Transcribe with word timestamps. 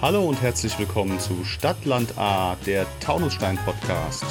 Hallo 0.00 0.24
und 0.24 0.40
herzlich 0.42 0.78
willkommen 0.78 1.18
zu 1.18 1.44
Stadtland 1.44 2.16
A, 2.18 2.56
der 2.66 2.86
Taunusstein 3.00 3.58
Podcast. 3.64 4.24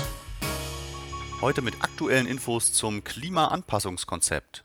Heute 1.41 1.61
mit 1.61 1.75
aktuellen 1.81 2.27
Infos 2.27 2.71
zum 2.71 3.03
Klimaanpassungskonzept. 3.03 4.63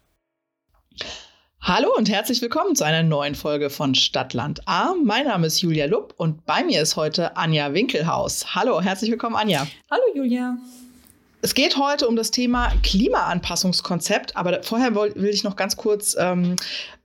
Hallo 1.60 1.88
und 1.96 2.08
herzlich 2.08 2.40
willkommen 2.40 2.76
zu 2.76 2.84
einer 2.84 3.02
neuen 3.02 3.34
Folge 3.34 3.70
von 3.70 3.94
Stadtland 3.94 4.66
A. 4.66 4.94
Mein 4.94 5.26
Name 5.26 5.46
ist 5.48 5.60
Julia 5.60 5.86
Lupp 5.86 6.14
und 6.16 6.46
bei 6.46 6.62
mir 6.64 6.80
ist 6.82 6.96
heute 6.96 7.36
Anja 7.36 7.74
Winkelhaus. 7.74 8.54
Hallo, 8.54 8.80
herzlich 8.80 9.10
willkommen, 9.10 9.36
Anja. 9.36 9.66
Hallo, 9.90 10.02
Julia. 10.14 10.56
Es 11.42 11.54
geht 11.54 11.78
heute 11.78 12.06
um 12.06 12.16
das 12.16 12.30
Thema 12.30 12.70
Klimaanpassungskonzept, 12.82 14.36
aber 14.36 14.62
vorher 14.62 14.94
will 14.94 15.30
ich 15.30 15.42
noch 15.42 15.56
ganz 15.56 15.76
kurz 15.76 16.14
ähm, 16.18 16.56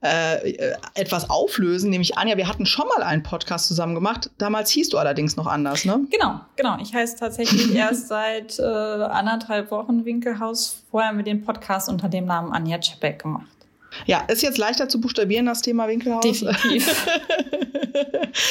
äh, 0.02 0.74
etwas 0.94 1.30
auflösen, 1.30 1.88
nämlich 1.88 2.18
Anja, 2.18 2.36
wir 2.36 2.46
hatten 2.46 2.66
schon 2.66 2.86
mal 2.86 3.02
einen 3.02 3.22
Podcast 3.22 3.66
zusammen 3.66 3.94
gemacht. 3.94 4.30
Damals 4.36 4.70
hieß 4.70 4.90
du 4.90 4.98
allerdings 4.98 5.36
noch 5.36 5.46
anders, 5.46 5.86
ne? 5.86 6.00
Genau, 6.10 6.40
genau. 6.54 6.76
Ich 6.82 6.92
heiße 6.94 7.16
tatsächlich 7.16 7.74
erst 7.74 8.08
seit 8.08 8.58
äh, 8.58 8.62
anderthalb 8.62 9.70
Wochen 9.70 10.04
Winkelhaus. 10.04 10.82
Vorher 10.90 11.12
mit 11.12 11.26
dem 11.26 11.42
Podcast 11.42 11.88
unter 11.88 12.10
dem 12.10 12.26
Namen 12.26 12.52
Anja 12.52 12.78
Czepek 12.78 13.22
gemacht. 13.22 13.55
Ja, 14.04 14.20
ist 14.28 14.42
jetzt 14.42 14.58
leichter 14.58 14.88
zu 14.88 15.00
buchstabieren, 15.00 15.46
das 15.46 15.62
Thema 15.62 15.88
Winkelhaus. 15.88 16.22
Definitiv. 16.22 17.06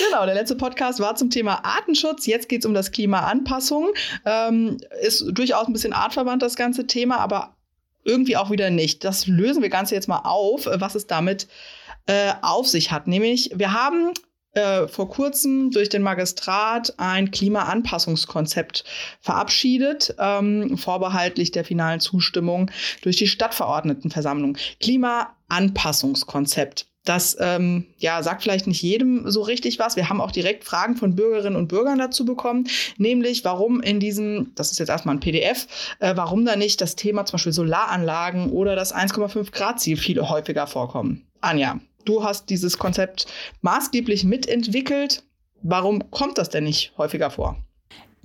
genau, 0.07 0.25
der 0.25 0.33
letzte 0.33 0.55
Podcast 0.55 0.99
war 0.99 1.15
zum 1.15 1.29
Thema 1.29 1.63
Artenschutz. 1.63 2.25
Jetzt 2.25 2.49
geht 2.49 2.61
es 2.61 2.65
um 2.65 2.73
das 2.73 2.91
Klimaanpassung. 2.91 3.89
Ähm, 4.25 4.77
ist 5.01 5.25
durchaus 5.31 5.67
ein 5.67 5.73
bisschen 5.73 5.93
artverwandt, 5.93 6.41
das 6.41 6.55
ganze 6.55 6.87
Thema, 6.87 7.17
aber 7.17 7.55
irgendwie 8.03 8.37
auch 8.37 8.51
wieder 8.51 8.69
nicht. 8.69 9.03
Das 9.03 9.27
lösen 9.27 9.61
wir 9.61 9.69
Ganze 9.69 9.95
jetzt 9.95 10.07
mal 10.07 10.21
auf, 10.23 10.67
was 10.71 10.95
es 10.95 11.07
damit 11.07 11.47
äh, 12.07 12.33
auf 12.41 12.67
sich 12.67 12.91
hat. 12.91 13.07
Nämlich, 13.07 13.51
wir 13.55 13.73
haben 13.73 14.11
äh, 14.55 14.87
vor 14.87 15.09
kurzem 15.09 15.69
durch 15.71 15.89
den 15.89 16.01
Magistrat 16.01 16.93
ein 16.97 17.31
Klimaanpassungskonzept 17.31 18.85
verabschiedet, 19.21 20.15
ähm, 20.17 20.77
vorbehaltlich 20.77 21.51
der 21.51 21.65
finalen 21.65 21.99
Zustimmung 21.99 22.71
durch 23.01 23.17
die 23.17 23.27
Stadtverordnetenversammlung. 23.27 24.57
Klimaanpassungskonzept. 24.79 26.87
Das 27.05 27.37
ähm, 27.39 27.85
ja, 27.97 28.23
sagt 28.23 28.41
vielleicht 28.41 28.65
nicht 28.65 28.81
jedem 28.81 29.29
so 29.29 29.43
richtig 29.43 29.77
was. 29.77 29.95
Wir 29.95 30.09
haben 30.09 30.19
auch 30.19 30.31
direkt 30.31 30.63
Fragen 30.63 30.95
von 30.95 31.15
Bürgerinnen 31.15 31.55
und 31.55 31.67
Bürgern 31.67 31.99
dazu 31.99 32.25
bekommen, 32.25 32.67
nämlich 32.97 33.45
warum 33.45 33.79
in 33.79 33.99
diesem, 33.99 34.51
das 34.55 34.71
ist 34.71 34.79
jetzt 34.79 34.89
erstmal 34.89 35.15
ein 35.15 35.19
PDF, 35.19 35.67
äh, 35.99 36.15
warum 36.15 36.45
da 36.45 36.55
nicht 36.55 36.81
das 36.81 36.95
Thema 36.95 37.25
zum 37.25 37.33
Beispiel 37.33 37.53
Solaranlagen 37.53 38.49
oder 38.49 38.75
das 38.75 38.93
1,5 38.93 39.51
Grad 39.51 39.79
Ziel 39.79 39.97
viel 39.97 40.19
häufiger 40.21 40.65
vorkommen. 40.65 41.27
Anja, 41.41 41.79
du 42.05 42.23
hast 42.23 42.49
dieses 42.49 42.77
Konzept 42.77 43.27
maßgeblich 43.61 44.23
mitentwickelt. 44.23 45.23
Warum 45.61 46.11
kommt 46.11 46.37
das 46.37 46.49
denn 46.49 46.63
nicht 46.63 46.93
häufiger 46.97 47.31
vor? 47.31 47.57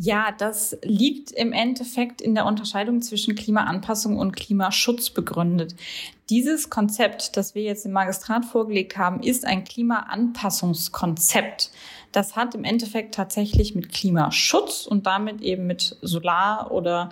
Ja, 0.03 0.33
das 0.33 0.78
liegt 0.83 1.31
im 1.33 1.53
Endeffekt 1.53 2.22
in 2.22 2.34
der 2.34 2.47
Unterscheidung 2.47 3.03
zwischen 3.03 3.34
Klimaanpassung 3.34 4.17
und 4.17 4.34
Klimaschutz 4.34 5.11
begründet. 5.11 5.75
Dieses 6.31 6.70
Konzept, 6.70 7.37
das 7.37 7.55
wir 7.55 7.62
jetzt 7.62 7.84
im 7.84 7.92
Magistrat 7.92 8.47
vorgelegt 8.47 8.97
haben, 8.97 9.22
ist 9.22 9.45
ein 9.45 9.64
Klimaanpassungskonzept. 9.64 11.70
Das 12.12 12.34
hat 12.34 12.55
im 12.55 12.65
Endeffekt 12.65 13.15
tatsächlich 13.15 13.75
mit 13.75 13.92
Klimaschutz 13.92 14.87
und 14.87 15.06
damit 15.06 15.42
eben 15.42 15.67
mit 15.67 15.98
Solar- 16.00 16.70
oder 16.70 17.11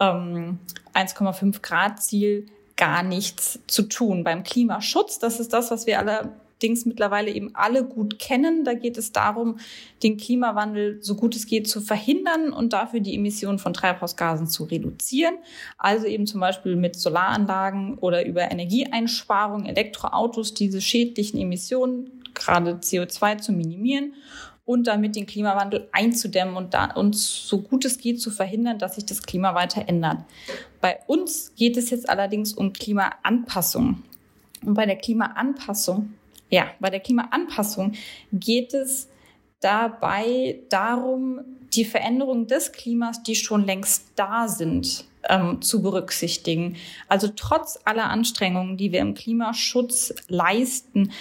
ähm, 0.00 0.58
1,5 0.94 1.60
Grad 1.60 2.02
Ziel 2.02 2.46
gar 2.82 3.04
nichts 3.04 3.60
zu 3.68 3.84
tun. 3.84 4.24
Beim 4.24 4.42
Klimaschutz, 4.42 5.20
das 5.20 5.38
ist 5.38 5.52
das, 5.52 5.70
was 5.70 5.86
wir 5.86 6.00
allerdings 6.00 6.84
mittlerweile 6.84 7.30
eben 7.30 7.54
alle 7.54 7.84
gut 7.84 8.18
kennen. 8.18 8.64
Da 8.64 8.74
geht 8.74 8.98
es 8.98 9.12
darum, 9.12 9.60
den 10.02 10.16
Klimawandel 10.16 11.00
so 11.00 11.14
gut 11.14 11.36
es 11.36 11.46
geht 11.46 11.68
zu 11.68 11.80
verhindern 11.80 12.52
und 12.52 12.72
dafür 12.72 12.98
die 12.98 13.14
Emissionen 13.14 13.60
von 13.60 13.72
Treibhausgasen 13.72 14.48
zu 14.48 14.64
reduzieren. 14.64 15.36
Also 15.78 16.08
eben 16.08 16.26
zum 16.26 16.40
Beispiel 16.40 16.74
mit 16.74 16.96
Solaranlagen 16.96 17.98
oder 17.98 18.26
über 18.26 18.50
Energieeinsparung, 18.50 19.66
Elektroautos 19.66 20.52
diese 20.52 20.80
schädlichen 20.80 21.38
Emissionen, 21.38 22.10
gerade 22.34 22.80
CO2 22.82 23.38
zu 23.38 23.52
minimieren 23.52 24.14
und 24.64 24.86
damit 24.86 25.16
den 25.16 25.26
Klimawandel 25.26 25.88
einzudämmen 25.92 26.56
und 26.56 26.74
da 26.74 26.92
uns 26.92 27.48
so 27.48 27.60
gut 27.60 27.84
es 27.84 27.98
geht 27.98 28.20
zu 28.20 28.30
verhindern, 28.30 28.78
dass 28.78 28.94
sich 28.94 29.04
das 29.04 29.22
Klima 29.22 29.54
weiter 29.54 29.88
ändert. 29.88 30.18
Bei 30.80 30.98
uns 31.06 31.54
geht 31.56 31.76
es 31.76 31.90
jetzt 31.90 32.08
allerdings 32.08 32.52
um 32.52 32.72
Klimaanpassung. 32.72 34.02
Und 34.64 34.74
bei 34.74 34.86
der 34.86 34.96
Klimaanpassung, 34.96 36.14
ja, 36.50 36.66
bei 36.78 36.90
der 36.90 37.00
Klimaanpassung 37.00 37.92
geht 38.32 38.74
es 38.74 39.08
dabei 39.60 40.60
darum, 40.68 41.40
die 41.74 41.84
Veränderung 41.84 42.46
des 42.46 42.72
Klimas, 42.72 43.22
die 43.22 43.34
schon 43.34 43.64
längst 43.64 44.12
da 44.16 44.46
sind, 44.46 45.06
ähm, 45.28 45.62
zu 45.62 45.82
berücksichtigen. 45.82 46.76
Also 47.08 47.28
trotz 47.34 47.78
aller 47.84 48.10
Anstrengungen, 48.10 48.76
die 48.76 48.92
wir 48.92 49.00
im 49.00 49.14
Klimaschutz 49.14 50.14
leisten, 50.28 51.12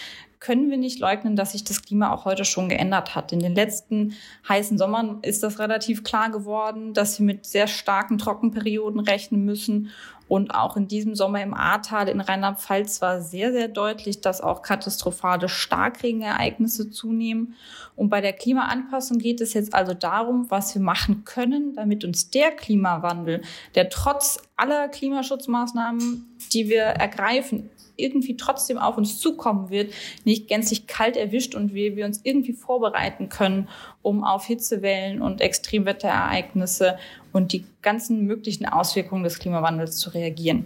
können 0.41 0.71
wir 0.71 0.77
nicht 0.77 0.99
leugnen, 0.99 1.35
dass 1.35 1.51
sich 1.51 1.63
das 1.63 1.83
Klima 1.83 2.11
auch 2.11 2.25
heute 2.25 2.45
schon 2.45 2.67
geändert 2.67 3.13
hat. 3.13 3.31
In 3.31 3.39
den 3.39 3.53
letzten 3.53 4.15
heißen 4.49 4.77
Sommern 4.77 5.19
ist 5.21 5.43
das 5.43 5.59
relativ 5.59 6.03
klar 6.03 6.31
geworden, 6.31 6.95
dass 6.95 7.19
wir 7.19 7.25
mit 7.25 7.45
sehr 7.45 7.67
starken 7.67 8.17
Trockenperioden 8.17 8.99
rechnen 8.99 9.45
müssen. 9.45 9.91
Und 10.27 10.55
auch 10.55 10.77
in 10.77 10.87
diesem 10.87 11.13
Sommer 11.13 11.43
im 11.43 11.53
Ahrtal 11.53 12.09
in 12.09 12.21
Rheinland-Pfalz 12.21 13.01
war 13.01 13.21
sehr, 13.21 13.51
sehr 13.51 13.67
deutlich, 13.67 14.21
dass 14.21 14.41
auch 14.41 14.63
katastrophale 14.63 15.47
Starkregenereignisse 15.47 16.89
zunehmen. 16.89 17.53
Und 17.95 18.09
bei 18.09 18.21
der 18.21 18.33
Klimaanpassung 18.33 19.19
geht 19.19 19.41
es 19.41 19.53
jetzt 19.53 19.75
also 19.75 19.93
darum, 19.93 20.49
was 20.49 20.73
wir 20.73 20.81
machen 20.81 21.23
können, 21.23 21.75
damit 21.75 22.03
uns 22.03 22.31
der 22.31 22.49
Klimawandel, 22.51 23.43
der 23.75 23.89
trotz 23.89 24.41
aller 24.55 24.87
Klimaschutzmaßnahmen, 24.87 26.35
die 26.51 26.67
wir 26.67 26.81
ergreifen, 26.81 27.69
irgendwie 28.01 28.37
trotzdem 28.37 28.77
auf 28.77 28.97
uns 28.97 29.19
zukommen 29.19 29.69
wird, 29.69 29.93
nicht 30.23 30.47
gänzlich 30.47 30.87
kalt 30.87 31.17
erwischt 31.17 31.55
und 31.55 31.73
wir, 31.73 31.95
wir 31.95 32.05
uns 32.05 32.21
irgendwie 32.23 32.53
vorbereiten 32.53 33.29
können, 33.29 33.67
um 34.01 34.23
auf 34.23 34.45
Hitzewellen 34.45 35.21
und 35.21 35.41
Extremwetterereignisse 35.41 36.97
und 37.33 37.53
die 37.53 37.65
ganzen 37.81 38.25
möglichen 38.25 38.65
Auswirkungen 38.65 39.23
des 39.23 39.39
Klimawandels 39.39 39.97
zu 39.97 40.09
reagieren. 40.09 40.65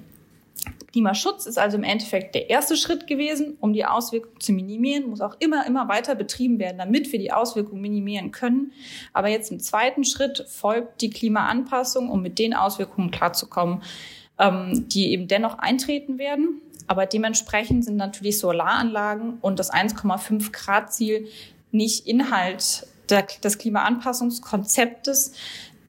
Klimaschutz 0.96 1.46
ist 1.46 1.60
also 1.60 1.76
im 1.76 1.84
Endeffekt 1.84 2.36
der 2.36 2.50
erste 2.50 2.78
Schritt 2.78 3.06
gewesen, 3.06 3.58
um 3.60 3.74
die 3.74 3.84
Auswirkungen 3.84 4.40
zu 4.40 4.54
minimieren, 4.54 5.10
muss 5.10 5.20
auch 5.20 5.36
immer, 5.40 5.68
immer 5.68 5.90
weiter 5.90 6.16
betrieben 6.16 6.58
werden, 6.58 6.78
damit 6.78 7.12
wir 7.12 7.20
die 7.20 7.34
Auswirkungen 7.34 7.82
minimieren 7.82 8.32
können. 8.32 8.72
Aber 9.12 9.28
jetzt 9.28 9.52
im 9.52 9.60
zweiten 9.60 10.06
Schritt 10.06 10.46
folgt 10.48 11.02
die 11.02 11.10
Klimaanpassung, 11.10 12.10
um 12.10 12.22
mit 12.22 12.40
den 12.40 12.54
Auswirkungen 12.54 13.12
klarzukommen, 13.12 13.84
ähm, 14.40 14.88
die 14.88 15.12
eben 15.12 15.28
dennoch 15.28 15.58
eintreten 15.58 16.18
werden. 16.18 16.62
Aber 16.88 17.06
dementsprechend 17.06 17.86
sind 17.86 17.98
natürlich 17.98 18.40
Solaranlagen 18.40 19.38
und 19.42 19.60
das 19.60 19.72
1,5 19.74 20.52
Grad 20.52 20.92
Ziel 20.94 21.28
nicht 21.72 22.08
Inhalt 22.08 22.88
des 23.10 23.58
Klimaanpassungskonzeptes, 23.58 25.34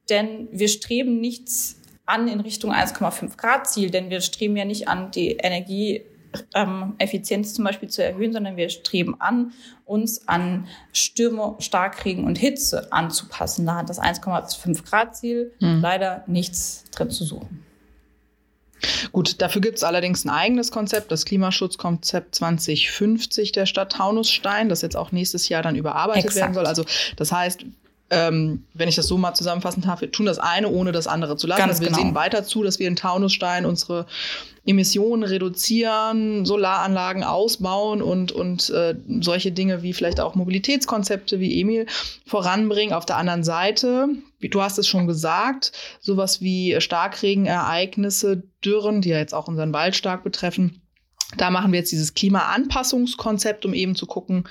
denn 0.08 0.48
wir 0.52 0.68
streben 0.68 1.20
nichts 1.20 1.82
an 2.04 2.28
in 2.28 2.38
Richtung 2.40 2.72
1,5 2.72 3.36
Grad 3.36 3.68
Ziel, 3.68 3.90
denn 3.90 4.10
wir 4.10 4.20
streben 4.20 4.56
ja 4.56 4.64
nicht 4.64 4.86
an, 4.88 5.10
die 5.10 5.32
Energieeffizienz 5.32 7.54
zum 7.54 7.64
Beispiel 7.64 7.88
zu 7.88 8.04
erhöhen, 8.04 8.32
sondern 8.32 8.56
wir 8.56 8.68
streben 8.68 9.20
an, 9.20 9.50
uns 9.84 10.28
an 10.28 10.68
Stürme, 10.92 11.56
Starkregen 11.58 12.22
und 12.24 12.38
Hitze 12.38 12.92
anzupassen. 12.92 13.66
Da 13.66 13.74
hat 13.76 13.90
das 13.90 14.00
1,5 14.00 14.88
Grad 14.88 15.16
Ziel 15.16 15.52
hm. 15.58 15.80
leider 15.80 16.22
nichts 16.26 16.84
drin 16.92 17.10
zu 17.10 17.24
suchen. 17.24 17.66
Gut, 19.12 19.40
dafür 19.40 19.60
gibt 19.60 19.78
es 19.78 19.84
allerdings 19.84 20.24
ein 20.24 20.30
eigenes 20.30 20.70
Konzept, 20.70 21.10
das 21.10 21.24
Klimaschutzkonzept 21.24 22.34
2050 22.34 23.52
der 23.52 23.66
Stadt 23.66 23.92
Taunusstein, 23.92 24.68
das 24.68 24.82
jetzt 24.82 24.96
auch 24.96 25.12
nächstes 25.12 25.48
Jahr 25.48 25.62
dann 25.62 25.76
überarbeitet 25.76 26.26
Exakt. 26.26 26.42
werden 26.42 26.54
soll. 26.54 26.66
Also 26.66 26.84
das 27.16 27.32
heißt, 27.32 27.64
ähm, 28.08 28.62
wenn 28.74 28.88
ich 28.88 28.94
das 28.94 29.08
so 29.08 29.18
mal 29.18 29.34
zusammenfassen 29.34 29.82
darf, 29.82 30.00
wir 30.00 30.10
tun 30.10 30.26
das 30.26 30.38
eine, 30.38 30.68
ohne 30.68 30.92
das 30.92 31.06
andere 31.06 31.36
zu 31.36 31.46
lassen. 31.46 31.58
Ganz 31.58 31.70
also 31.70 31.82
wir 31.82 31.88
genau. 31.88 32.00
sehen 32.00 32.14
weiter 32.14 32.44
zu, 32.44 32.62
dass 32.62 32.78
wir 32.78 32.86
in 32.86 32.94
Taunusstein 32.94 33.66
unsere 33.66 34.06
Emissionen 34.64 35.24
reduzieren, 35.24 36.44
Solaranlagen 36.44 37.24
ausbauen 37.24 38.02
und, 38.02 38.30
und 38.32 38.70
äh, 38.70 38.94
solche 39.20 39.50
Dinge 39.50 39.82
wie 39.82 39.92
vielleicht 39.92 40.20
auch 40.20 40.34
Mobilitätskonzepte 40.34 41.40
wie 41.40 41.60
Emil 41.60 41.86
voranbringen. 42.26 42.94
Auf 42.94 43.06
der 43.06 43.16
anderen 43.16 43.42
Seite, 43.42 44.08
du 44.40 44.62
hast 44.62 44.78
es 44.78 44.86
schon 44.88 45.06
gesagt, 45.06 45.72
sowas 46.00 46.40
wie 46.40 46.80
Starkregenereignisse, 46.80 48.42
Dürren, 48.64 49.00
die 49.00 49.10
ja 49.10 49.18
jetzt 49.18 49.34
auch 49.34 49.48
unseren 49.48 49.72
Wald 49.72 49.96
stark 49.96 50.24
betreffen. 50.24 50.82
Da 51.36 51.50
machen 51.50 51.72
wir 51.72 51.80
jetzt 51.80 51.92
dieses 51.92 52.14
Klimaanpassungskonzept, 52.14 53.64
um 53.64 53.74
eben 53.74 53.96
zu 53.96 54.06
gucken, 54.06 54.44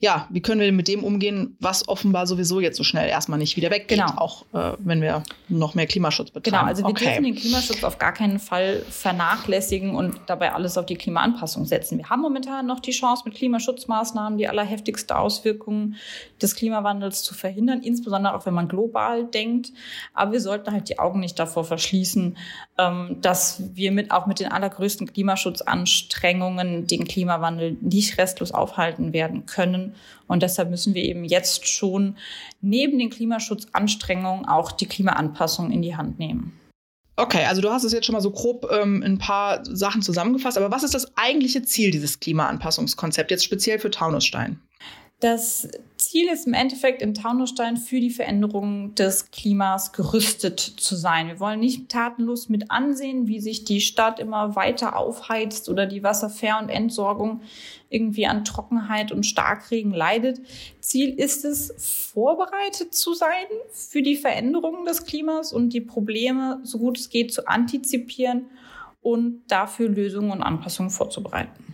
ja, 0.00 0.28
wie 0.30 0.40
können 0.40 0.60
wir 0.60 0.70
mit 0.70 0.86
dem 0.86 1.02
umgehen, 1.02 1.56
was 1.58 1.88
offenbar 1.88 2.28
sowieso 2.28 2.60
jetzt 2.60 2.76
so 2.76 2.84
schnell 2.84 3.08
erstmal 3.08 3.38
nicht 3.38 3.56
wieder 3.56 3.72
weggeht, 3.72 3.98
genau. 3.98 4.12
auch 4.16 4.44
äh, 4.52 4.76
wenn 4.78 5.02
wir 5.02 5.24
noch 5.48 5.74
mehr 5.74 5.88
Klimaschutz 5.88 6.30
betreiben. 6.30 6.56
Genau, 6.56 6.68
also 6.68 6.84
wir 6.84 6.90
okay. 6.90 7.06
dürfen 7.06 7.24
den 7.24 7.34
Klimaschutz 7.34 7.82
auf 7.82 7.98
gar 7.98 8.12
keinen 8.12 8.38
Fall 8.38 8.84
vernachlässigen 8.88 9.96
und 9.96 10.20
dabei 10.26 10.52
alles 10.52 10.78
auf 10.78 10.86
die 10.86 10.94
Klimaanpassung 10.94 11.64
setzen. 11.64 11.98
Wir 11.98 12.08
haben 12.10 12.20
momentan 12.20 12.66
noch 12.66 12.78
die 12.78 12.92
Chance, 12.92 13.24
mit 13.26 13.34
Klimaschutzmaßnahmen 13.34 14.38
die 14.38 14.46
allerheftigste 14.46 15.18
Auswirkungen 15.18 15.96
des 16.40 16.54
Klimawandels 16.54 17.24
zu 17.24 17.34
verhindern, 17.34 17.82
insbesondere 17.82 18.36
auch 18.36 18.46
wenn 18.46 18.54
man 18.54 18.68
global 18.68 19.24
denkt. 19.24 19.72
Aber 20.14 20.30
wir 20.30 20.40
sollten 20.40 20.70
halt 20.70 20.88
die 20.88 21.00
Augen 21.00 21.18
nicht 21.18 21.40
davor 21.40 21.64
verschließen, 21.64 22.36
ähm, 22.78 23.16
dass 23.20 23.62
wir 23.74 23.90
mit, 23.90 24.12
auch 24.12 24.26
mit 24.26 24.38
den 24.38 24.52
allergrößten 24.52 25.12
Klimaschutzanstrengungen 25.12 26.86
den 26.86 27.04
Klimawandel 27.04 27.76
nicht 27.80 28.16
restlos 28.16 28.52
aufhalten 28.52 29.12
werden 29.12 29.44
können 29.46 29.87
und 30.26 30.42
deshalb 30.42 30.70
müssen 30.70 30.94
wir 30.94 31.02
eben 31.02 31.24
jetzt 31.24 31.68
schon 31.68 32.16
neben 32.60 32.98
den 32.98 33.10
Klimaschutzanstrengungen 33.10 34.46
auch 34.46 34.72
die 34.72 34.86
Klimaanpassung 34.86 35.70
in 35.70 35.82
die 35.82 35.96
Hand 35.96 36.18
nehmen. 36.18 36.58
Okay, 37.16 37.44
also 37.46 37.60
du 37.60 37.70
hast 37.70 37.82
es 37.82 37.92
jetzt 37.92 38.06
schon 38.06 38.12
mal 38.12 38.20
so 38.20 38.30
grob 38.30 38.68
ähm, 38.70 39.02
ein 39.02 39.18
paar 39.18 39.64
Sachen 39.64 40.02
zusammengefasst, 40.02 40.56
aber 40.56 40.70
was 40.70 40.84
ist 40.84 40.94
das 40.94 41.16
eigentliche 41.16 41.62
Ziel 41.62 41.90
dieses 41.90 42.20
Klimaanpassungskonzepts 42.20 43.30
jetzt 43.30 43.44
speziell 43.44 43.80
für 43.80 43.90
Taunusstein? 43.90 44.60
Das 45.20 45.68
Ziel 45.96 46.28
ist 46.28 46.46
im 46.46 46.54
Endeffekt 46.54 47.02
in 47.02 47.12
Taunusstein 47.12 47.76
für 47.76 47.98
die 47.98 48.10
Veränderung 48.10 48.94
des 48.94 49.32
Klimas 49.32 49.90
gerüstet 49.90 50.60
zu 50.60 50.94
sein. 50.94 51.26
Wir 51.26 51.40
wollen 51.40 51.58
nicht 51.58 51.88
tatenlos 51.88 52.48
mit 52.48 52.70
ansehen, 52.70 53.26
wie 53.26 53.40
sich 53.40 53.64
die 53.64 53.80
Stadt 53.80 54.20
immer 54.20 54.54
weiter 54.54 54.96
aufheizt 54.96 55.68
oder 55.68 55.86
die 55.86 56.04
Wasserver- 56.04 56.60
und 56.60 56.68
Entsorgung 56.68 57.40
irgendwie 57.88 58.28
an 58.28 58.44
Trockenheit 58.44 59.10
und 59.10 59.26
Starkregen 59.26 59.90
leidet. 59.90 60.40
Ziel 60.78 61.18
ist 61.18 61.44
es, 61.44 61.74
vorbereitet 62.12 62.94
zu 62.94 63.12
sein 63.14 63.46
für 63.72 64.02
die 64.02 64.16
Veränderung 64.16 64.84
des 64.84 65.04
Klimas 65.04 65.52
und 65.52 65.70
die 65.70 65.80
Probleme, 65.80 66.60
so 66.62 66.78
gut 66.78 66.96
es 66.96 67.10
geht, 67.10 67.34
zu 67.34 67.48
antizipieren 67.48 68.46
und 69.02 69.42
dafür 69.48 69.88
Lösungen 69.88 70.30
und 70.30 70.42
Anpassungen 70.42 70.90
vorzubereiten. 70.90 71.64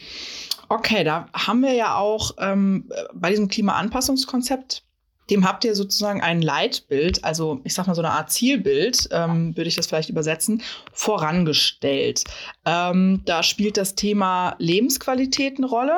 Okay, 0.75 1.05
da 1.05 1.29
haben 1.33 1.61
wir 1.61 1.73
ja 1.73 1.95
auch 1.95 2.33
ähm, 2.39 2.91
bei 3.13 3.31
diesem 3.31 3.47
Klimaanpassungskonzept, 3.47 4.83
dem 5.31 5.47
habt 5.47 5.65
ihr 5.65 5.77
sozusagen 5.77 6.21
ein 6.21 6.43
Leitbild, 6.43 7.23
also 7.23 7.61
ich 7.63 7.75
sag 7.75 7.87
mal 7.87 7.95
so 7.95 8.03
eine 8.03 8.11
Art 8.11 8.33
Zielbild, 8.33 9.09
ähm, 9.13 9.57
würde 9.57 9.69
ich 9.69 9.77
das 9.77 9.87
vielleicht 9.87 10.11
übersetzen, 10.11 10.63
vorangestellt. 10.93 12.25
Ähm, 12.65 13.23
da 13.25 13.45
spielt 13.45 13.77
das 13.77 13.95
Thema 13.95 14.57
Lebensqualität 14.59 15.59
eine 15.59 15.69
Rolle, 15.69 15.97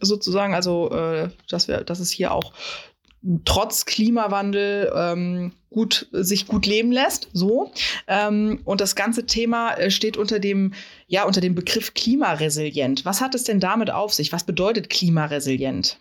sozusagen, 0.00 0.54
also 0.54 0.90
äh, 0.90 1.28
dass 1.48 1.68
wir, 1.68 1.84
dass 1.84 2.00
es 2.00 2.10
hier 2.10 2.32
auch 2.32 2.52
trotz 3.44 3.84
Klimawandel 3.84 4.92
ähm, 4.94 5.52
gut 5.70 6.08
sich 6.12 6.46
gut 6.46 6.66
leben 6.66 6.90
lässt. 6.90 7.28
So 7.32 7.70
ähm, 8.08 8.60
und 8.64 8.80
das 8.80 8.94
ganze 8.96 9.26
Thema 9.26 9.74
äh, 9.74 9.90
steht 9.90 10.16
unter 10.16 10.38
dem 10.38 10.72
ja 11.06 11.24
unter 11.24 11.40
dem 11.40 11.54
Begriff 11.54 11.94
klimaresilient. 11.94 13.04
Was 13.04 13.20
hat 13.20 13.34
es 13.34 13.44
denn 13.44 13.60
damit 13.60 13.90
auf 13.90 14.12
sich? 14.12 14.32
Was 14.32 14.44
bedeutet 14.44 14.90
klimaresilient? 14.90 15.98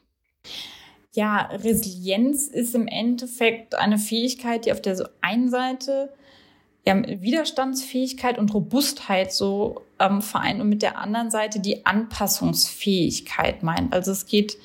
Ja, 1.14 1.50
Resilienz 1.52 2.48
ist 2.48 2.76
im 2.76 2.88
Endeffekt 2.88 3.76
eine 3.76 3.98
Fähigkeit, 3.98 4.66
die 4.66 4.72
auf 4.72 4.82
der 4.82 5.10
einen 5.22 5.50
Seite 5.50 6.14
ja, 6.86 6.96
Widerstandsfähigkeit 6.96 8.38
und 8.38 8.54
Robustheit 8.54 9.34
so 9.34 9.82
ähm, 10.00 10.22
vereint 10.22 10.62
und 10.62 10.70
mit 10.70 10.82
der 10.82 10.98
anderen 10.98 11.30
Seite 11.30 11.60
die 11.60 11.86
Anpassungsfähigkeit 11.86 13.64
meint. 13.64 13.94
Also 13.94 14.12
es 14.12 14.28
geht 14.28 14.58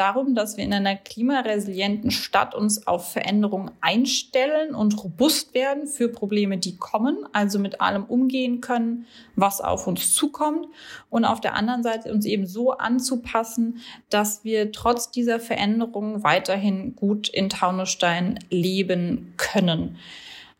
darum, 0.00 0.34
dass 0.34 0.56
wir 0.56 0.64
in 0.64 0.72
einer 0.72 0.96
klimaresilienten 0.96 2.10
Stadt 2.10 2.54
uns 2.54 2.86
auf 2.86 3.12
Veränderungen 3.12 3.70
einstellen 3.82 4.74
und 4.74 5.04
robust 5.04 5.52
werden 5.52 5.86
für 5.86 6.08
Probleme, 6.08 6.56
die 6.56 6.78
kommen, 6.78 7.18
also 7.32 7.58
mit 7.58 7.82
allem 7.82 8.04
umgehen 8.04 8.62
können, 8.62 9.06
was 9.36 9.60
auf 9.60 9.86
uns 9.86 10.14
zukommt 10.14 10.66
und 11.10 11.26
auf 11.26 11.40
der 11.40 11.54
anderen 11.54 11.82
Seite 11.82 12.12
uns 12.12 12.24
eben 12.24 12.46
so 12.46 12.72
anzupassen, 12.72 13.80
dass 14.08 14.42
wir 14.42 14.72
trotz 14.72 15.10
dieser 15.10 15.38
Veränderungen 15.38 16.24
weiterhin 16.24 16.96
gut 16.96 17.28
in 17.28 17.50
Taunusstein 17.50 18.38
leben 18.48 19.34
können. 19.36 19.98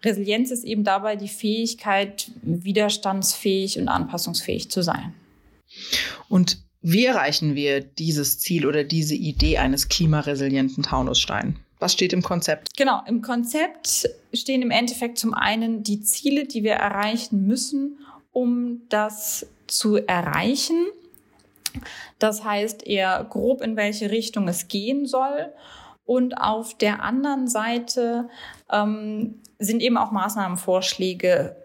Resilienz 0.04 0.50
ist 0.50 0.64
eben 0.64 0.84
dabei 0.84 1.16
die 1.16 1.28
Fähigkeit, 1.28 2.31
widerstandsfähig 2.42 3.78
und 3.78 3.88
anpassungsfähig 3.88 4.70
zu 4.70 4.82
sein. 4.82 5.14
Und 6.28 6.58
wie 6.82 7.05
erreichen 7.05 7.55
wir 7.55 7.81
dieses 7.81 8.38
Ziel 8.38 8.67
oder 8.67 8.85
diese 8.85 9.15
Idee 9.15 9.59
eines 9.59 9.88
klimaresilienten 9.88 10.82
Taunusstein? 10.82 11.59
Was 11.79 11.93
steht 11.93 12.12
im 12.12 12.23
Konzept? 12.23 12.69
Genau, 12.77 13.00
im 13.06 13.23
Konzept 13.23 14.09
stehen 14.35 14.62
im 14.62 14.71
Endeffekt 14.71 15.19
zum 15.19 15.35
einen 15.35 15.82
die 15.82 16.00
Ziele, 16.03 16.47
die 16.47 16.62
wir 16.62 16.75
erreichen 16.75 17.47
müssen, 17.47 17.99
um 18.32 18.82
das 18.88 19.47
zu 19.67 19.97
erreichen. 19.97 20.87
Das 22.19 22.44
heißt 22.44 22.87
eher 22.87 23.25
grob, 23.29 23.62
in 23.62 23.76
welche 23.76 24.11
Richtung 24.11 24.49
es 24.49 24.69
gehen 24.69 25.06
soll. 25.06 25.53
Und 26.05 26.35
auf 26.35 26.76
der 26.76 27.03
anderen 27.03 27.47
Seite 27.49 28.29
ähm, 28.71 29.41
sind 29.59 29.81
eben 29.81 29.97
auch 29.97 30.11
Maßnahmenvorschläge 30.11 31.56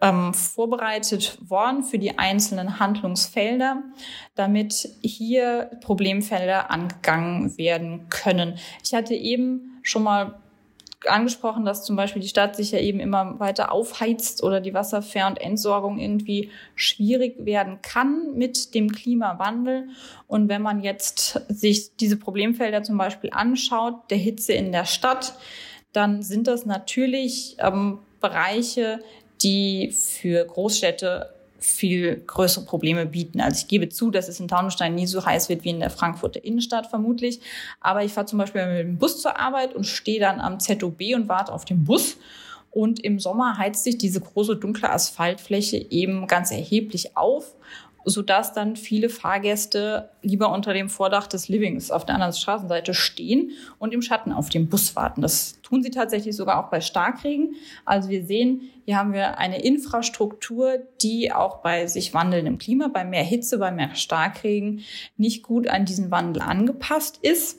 ähm, 0.00 0.34
vorbereitet 0.34 1.38
worden 1.48 1.82
für 1.82 1.98
die 1.98 2.18
einzelnen 2.18 2.78
Handlungsfelder, 2.78 3.82
damit 4.34 4.88
hier 5.02 5.70
Problemfelder 5.80 6.70
angegangen 6.70 7.56
werden 7.56 8.08
können. 8.10 8.58
Ich 8.84 8.94
hatte 8.94 9.14
eben 9.14 9.80
schon 9.82 10.02
mal 10.02 10.40
angesprochen, 11.06 11.64
dass 11.64 11.84
zum 11.84 11.96
Beispiel 11.96 12.22
die 12.22 12.28
Stadt 12.28 12.56
sich 12.56 12.72
ja 12.72 12.78
eben 12.78 13.00
immer 13.00 13.38
weiter 13.38 13.72
aufheizt 13.72 14.42
oder 14.42 14.60
die 14.60 14.74
Wasserver- 14.74 15.26
und 15.26 15.40
Entsorgung 15.40 15.98
irgendwie 15.98 16.50
schwierig 16.74 17.44
werden 17.44 17.80
kann 17.82 18.34
mit 18.34 18.74
dem 18.74 18.90
Klimawandel. 18.90 19.88
Und 20.26 20.48
wenn 20.48 20.62
man 20.62 20.80
jetzt 20.80 21.40
sich 21.48 21.96
diese 21.96 22.16
Problemfelder 22.16 22.82
zum 22.82 22.98
Beispiel 22.98 23.30
anschaut, 23.32 24.10
der 24.10 24.18
Hitze 24.18 24.52
in 24.52 24.72
der 24.72 24.84
Stadt, 24.84 25.34
dann 25.92 26.22
sind 26.22 26.46
das 26.46 26.66
natürlich 26.66 27.56
ähm, 27.60 28.00
Bereiche, 28.20 29.00
die 29.42 29.92
für 29.92 30.44
Großstädte 30.44 31.30
viel 31.58 32.22
größere 32.26 32.64
Probleme 32.64 33.06
bieten. 33.06 33.40
Also 33.40 33.62
ich 33.62 33.68
gebe 33.68 33.88
zu, 33.88 34.10
dass 34.10 34.28
es 34.28 34.40
in 34.40 34.48
Taunusstein 34.48 34.94
nie 34.94 35.06
so 35.06 35.24
heiß 35.24 35.48
wird 35.48 35.64
wie 35.64 35.70
in 35.70 35.80
der 35.80 35.90
Frankfurter 35.90 36.44
Innenstadt 36.44 36.86
vermutlich. 36.86 37.40
Aber 37.80 38.04
ich 38.04 38.12
fahre 38.12 38.26
zum 38.26 38.38
Beispiel 38.38 38.66
mit 38.66 38.78
dem 38.78 38.98
Bus 38.98 39.20
zur 39.20 39.38
Arbeit 39.38 39.74
und 39.74 39.84
stehe 39.84 40.20
dann 40.20 40.40
am 40.40 40.60
ZOB 40.60 41.00
und 41.14 41.28
warte 41.28 41.52
auf 41.52 41.64
den 41.64 41.84
Bus. 41.84 42.16
Und 42.70 43.02
im 43.02 43.18
Sommer 43.18 43.56
heizt 43.56 43.84
sich 43.84 43.96
diese 43.96 44.20
große 44.20 44.56
dunkle 44.56 44.90
Asphaltfläche 44.90 45.78
eben 45.90 46.26
ganz 46.26 46.50
erheblich 46.50 47.16
auf 47.16 47.54
sodass 48.08 48.52
dann 48.52 48.76
viele 48.76 49.08
Fahrgäste 49.08 50.10
lieber 50.22 50.52
unter 50.52 50.72
dem 50.72 50.88
Vordach 50.88 51.26
des 51.26 51.48
Livings 51.48 51.90
auf 51.90 52.06
der 52.06 52.14
anderen 52.14 52.32
Straßenseite 52.32 52.94
stehen 52.94 53.50
und 53.80 53.92
im 53.92 54.00
Schatten 54.00 54.32
auf 54.32 54.48
den 54.48 54.68
Bus 54.68 54.94
warten. 54.94 55.22
Das 55.22 55.60
tun 55.62 55.82
sie 55.82 55.90
tatsächlich 55.90 56.36
sogar 56.36 56.64
auch 56.64 56.70
bei 56.70 56.80
Starkregen. 56.80 57.56
Also 57.84 58.08
wir 58.08 58.24
sehen, 58.24 58.70
hier 58.84 58.96
haben 58.96 59.12
wir 59.12 59.38
eine 59.38 59.60
Infrastruktur, 59.60 60.78
die 61.02 61.32
auch 61.32 61.56
bei 61.62 61.88
sich 61.88 62.14
wandelndem 62.14 62.58
Klima, 62.58 62.86
bei 62.86 63.04
mehr 63.04 63.24
Hitze, 63.24 63.58
bei 63.58 63.72
mehr 63.72 63.96
Starkregen 63.96 64.84
nicht 65.16 65.42
gut 65.42 65.66
an 65.66 65.84
diesen 65.84 66.12
Wandel 66.12 66.42
angepasst 66.42 67.18
ist. 67.22 67.58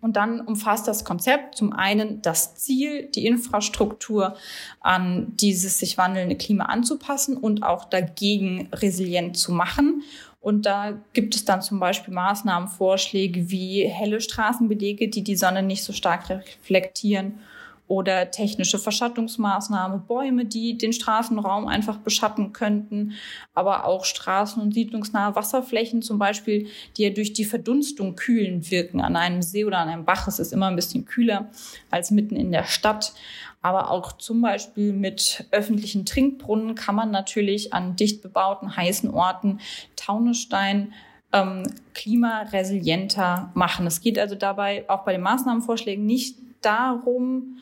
Und 0.00 0.16
dann 0.16 0.40
umfasst 0.40 0.86
das 0.86 1.04
Konzept 1.04 1.56
zum 1.56 1.72
einen 1.72 2.22
das 2.22 2.54
Ziel, 2.54 3.08
die 3.14 3.26
Infrastruktur 3.26 4.36
an 4.80 5.32
dieses 5.36 5.78
sich 5.78 5.98
wandelnde 5.98 6.36
Klima 6.36 6.64
anzupassen 6.64 7.36
und 7.36 7.62
auch 7.62 7.84
dagegen 7.84 8.68
resilient 8.72 9.36
zu 9.36 9.52
machen. 9.52 10.02
Und 10.40 10.66
da 10.66 10.98
gibt 11.12 11.34
es 11.34 11.44
dann 11.44 11.62
zum 11.62 11.80
Beispiel 11.80 12.14
Maßnahmenvorschläge 12.14 13.50
wie 13.50 13.86
helle 13.86 14.20
Straßenbelege, 14.20 15.08
die 15.08 15.24
die 15.24 15.36
Sonne 15.36 15.62
nicht 15.62 15.82
so 15.82 15.92
stark 15.92 16.30
reflektieren 16.30 17.40
oder 17.88 18.30
technische 18.30 18.78
Verschattungsmaßnahmen, 18.78 20.06
Bäume, 20.06 20.44
die 20.44 20.76
den 20.76 20.92
Straßenraum 20.92 21.66
einfach 21.66 21.96
beschatten 21.96 22.52
könnten, 22.52 23.14
aber 23.54 23.86
auch 23.86 24.04
straßen- 24.04 24.60
und 24.60 24.74
siedlungsnahe 24.74 25.34
Wasserflächen 25.34 26.02
zum 26.02 26.18
Beispiel, 26.18 26.68
die 26.96 27.04
ja 27.04 27.10
durch 27.10 27.32
die 27.32 27.46
Verdunstung 27.46 28.14
kühlend 28.14 28.70
wirken. 28.70 29.00
An 29.00 29.16
einem 29.16 29.40
See 29.42 29.64
oder 29.64 29.78
an 29.78 29.88
einem 29.88 30.04
Bach 30.04 30.28
ist 30.28 30.38
es 30.38 30.52
immer 30.52 30.66
ein 30.66 30.76
bisschen 30.76 31.06
kühler 31.06 31.50
als 31.90 32.10
mitten 32.10 32.36
in 32.36 32.52
der 32.52 32.64
Stadt. 32.64 33.14
Aber 33.60 33.90
auch 33.90 34.12
zum 34.12 34.40
Beispiel 34.40 34.92
mit 34.92 35.46
öffentlichen 35.50 36.04
Trinkbrunnen 36.04 36.74
kann 36.74 36.94
man 36.94 37.10
natürlich 37.10 37.72
an 37.72 37.96
dicht 37.96 38.22
bebauten, 38.22 38.76
heißen 38.76 39.10
Orten 39.10 39.60
Taunusstein 39.96 40.92
ähm, 41.32 41.64
klimaresilienter 41.94 43.50
machen. 43.54 43.86
Es 43.86 44.00
geht 44.00 44.18
also 44.18 44.34
dabei 44.34 44.88
auch 44.88 45.04
bei 45.04 45.12
den 45.12 45.22
Maßnahmenvorschlägen 45.22 46.04
nicht 46.04 46.36
darum, 46.62 47.58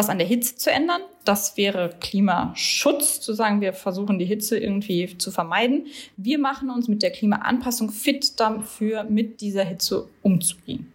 was 0.00 0.08
an 0.08 0.16
der 0.16 0.26
Hitze 0.26 0.56
zu 0.56 0.70
ändern. 0.70 1.02
Das 1.26 1.58
wäre 1.58 1.90
Klimaschutz, 2.00 3.20
zu 3.20 3.34
sagen, 3.34 3.60
wir 3.60 3.74
versuchen 3.74 4.18
die 4.18 4.24
Hitze 4.24 4.58
irgendwie 4.58 5.18
zu 5.18 5.30
vermeiden. 5.30 5.88
Wir 6.16 6.38
machen 6.38 6.70
uns 6.70 6.88
mit 6.88 7.02
der 7.02 7.10
Klimaanpassung 7.10 7.90
fit 7.90 8.40
dafür, 8.40 9.04
mit 9.04 9.42
dieser 9.42 9.62
Hitze 9.62 10.08
umzugehen. 10.22 10.90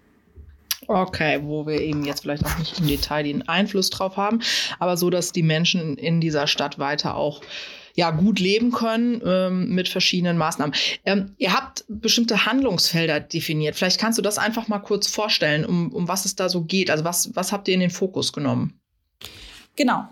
Okay, 0.88 1.40
wo 1.44 1.68
wir 1.68 1.82
eben 1.82 2.04
jetzt 2.04 2.22
vielleicht 2.22 2.44
auch 2.46 2.58
nicht 2.58 2.80
im 2.80 2.88
Detail 2.88 3.22
den 3.22 3.48
Einfluss 3.48 3.92
drauf 3.92 4.18
haben, 4.18 4.40
aber 4.80 4.98
so, 4.98 5.12
dass 5.12 5.32
die 5.32 5.44
Menschen 5.44 5.98
in 5.98 6.20
dieser 6.20 6.48
Stadt 6.48 6.80
weiter 6.80 7.16
auch 7.16 7.42
ja 7.94 8.10
gut 8.10 8.40
leben 8.40 8.72
können 8.72 9.22
ähm, 9.24 9.70
mit 9.70 9.88
verschiedenen 9.88 10.38
Maßnahmen. 10.38 10.74
Ähm, 11.06 11.36
ihr 11.38 11.54
habt 11.54 11.86
bestimmte 11.88 12.48
Handlungsfelder 12.48 13.20
definiert. 13.20 13.76
Vielleicht 13.76 14.00
kannst 14.02 14.18
du 14.18 14.24
das 14.24 14.40
einfach 14.40 14.68
mal 14.68 14.80
kurz 14.80 15.08
vorstellen, 15.08 15.64
um, 15.64 15.92
um 15.94 16.08
was 16.08 16.26
es 16.26 16.36
da 16.36 16.50
so 16.50 16.64
geht. 16.64 16.90
Also 16.90 17.04
was, 17.04 17.36
was 17.36 17.52
habt 17.52 17.68
ihr 17.68 17.76
in 17.76 17.80
den 17.80 17.92
Fokus 17.92 18.34
genommen? 18.34 18.80
Genau. 19.76 20.08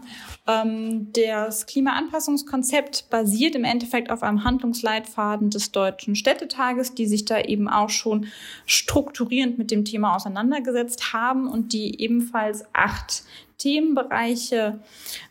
Ähm, 0.45 1.13
das 1.13 1.65
Klimaanpassungskonzept 1.65 3.09
basiert 3.09 3.55
im 3.55 3.63
Endeffekt 3.63 4.11
auf 4.11 4.21
einem 4.21 4.43
Handlungsleitfaden 4.43 5.49
des 5.49 5.71
Deutschen 5.71 6.15
Städtetages, 6.15 6.95
die 6.95 7.05
sich 7.05 7.23
da 7.23 7.39
eben 7.39 7.69
auch 7.69 7.89
schon 7.89 8.27
strukturierend 8.65 9.57
mit 9.57 9.71
dem 9.71 9.85
Thema 9.85 10.15
auseinandergesetzt 10.15 11.13
haben 11.13 11.47
und 11.47 11.71
die 11.71 12.01
ebenfalls 12.01 12.65
acht 12.73 13.23
Themenbereiche 13.57 14.79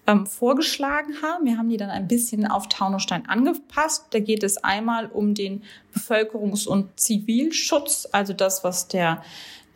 ähm, 0.07 0.27
vorgeschlagen 0.27 1.21
haben. 1.21 1.45
Wir 1.45 1.59
haben 1.59 1.69
die 1.69 1.77
dann 1.77 1.91
ein 1.91 2.09
bisschen 2.09 2.47
auf 2.47 2.69
Taunusstein 2.69 3.29
angepasst. 3.29 4.07
Da 4.11 4.21
geht 4.21 4.43
es 4.43 4.57
einmal 4.65 5.07
um 5.07 5.35
den 5.35 5.63
Bevölkerungs- 5.95 6.67
und 6.67 6.99
Zivilschutz, 6.99 8.09
also 8.11 8.33
das, 8.33 8.65
was 8.65 8.89
der 8.89 9.23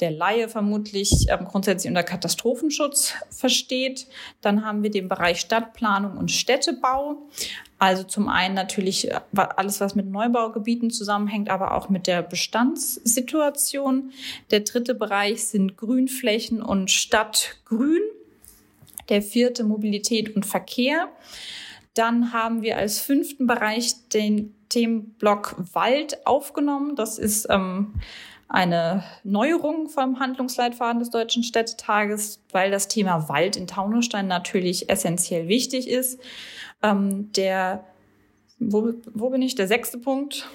der 0.01 0.11
Laie 0.11 0.49
vermutlich 0.49 1.27
ähm, 1.29 1.45
grundsätzlich 1.45 1.89
unter 1.89 2.03
Katastrophenschutz 2.03 3.15
versteht. 3.31 4.07
Dann 4.41 4.65
haben 4.65 4.83
wir 4.83 4.91
den 4.91 5.09
Bereich 5.09 5.41
Stadtplanung 5.41 6.17
und 6.17 6.31
Städtebau. 6.31 7.19
Also 7.79 8.05
zum 8.05 8.29
einen 8.29 8.55
natürlich 8.55 9.11
äh, 9.11 9.21
alles, 9.35 9.81
was 9.81 9.95
mit 9.95 10.07
Neubaugebieten 10.07 10.91
zusammenhängt, 10.91 11.51
aber 11.51 11.75
auch 11.75 11.89
mit 11.89 12.07
der 12.07 12.23
Bestandssituation. 12.23 14.13
Der 14.51 14.61
dritte 14.61 14.95
Bereich 14.95 15.45
sind 15.47 15.77
Grünflächen 15.77 16.63
und 16.63 16.91
Stadtgrün. 16.91 18.03
Der 19.09 19.23
vierte 19.23 19.65
Mobilität 19.65 20.35
und 20.35 20.47
Verkehr. 20.47 21.09
Dann 21.95 22.33
haben 22.33 22.63
wir 22.63 22.77
als 22.77 22.99
fünften 22.99 23.47
Bereich 23.47 23.95
den 24.13 24.55
Themenblock 24.69 25.57
Wald 25.73 26.27
aufgenommen. 26.27 26.97
Das 26.97 27.19
ist 27.19 27.47
ähm, 27.49 27.95
eine 28.49 29.03
Neuerung 29.25 29.89
vom 29.89 30.21
Handlungsleitfaden 30.21 31.01
des 31.01 31.11
Deutschen 31.11 31.43
Städtetages, 31.43 32.41
weil 32.53 32.71
das 32.71 32.89
Thema 32.89 33.29
Wald 33.29 33.57
in 33.57 33.67
Taunusstein 33.67 34.29
natürlich 34.29 34.89
essentiell 34.89 35.49
wichtig 35.49 35.89
ist. 35.89 36.21
Ähm, 36.83 37.33
der, 37.33 37.85
wo, 38.59 38.93
wo 39.15 39.31
bin 39.31 39.43
ich? 39.43 39.55
Der 39.57 39.67
sechste 39.67 39.99
Punkt 39.99 40.49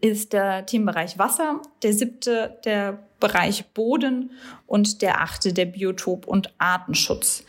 ist 0.00 0.32
der 0.32 0.66
Themenbereich 0.66 1.18
Wasser, 1.18 1.60
der 1.82 1.92
siebte 1.92 2.58
der 2.64 2.98
Bereich 3.18 3.66
Boden 3.72 4.30
und 4.66 5.02
der 5.02 5.20
achte 5.20 5.52
der 5.52 5.66
Biotop- 5.66 6.26
und 6.26 6.52
Artenschutz. 6.58 7.44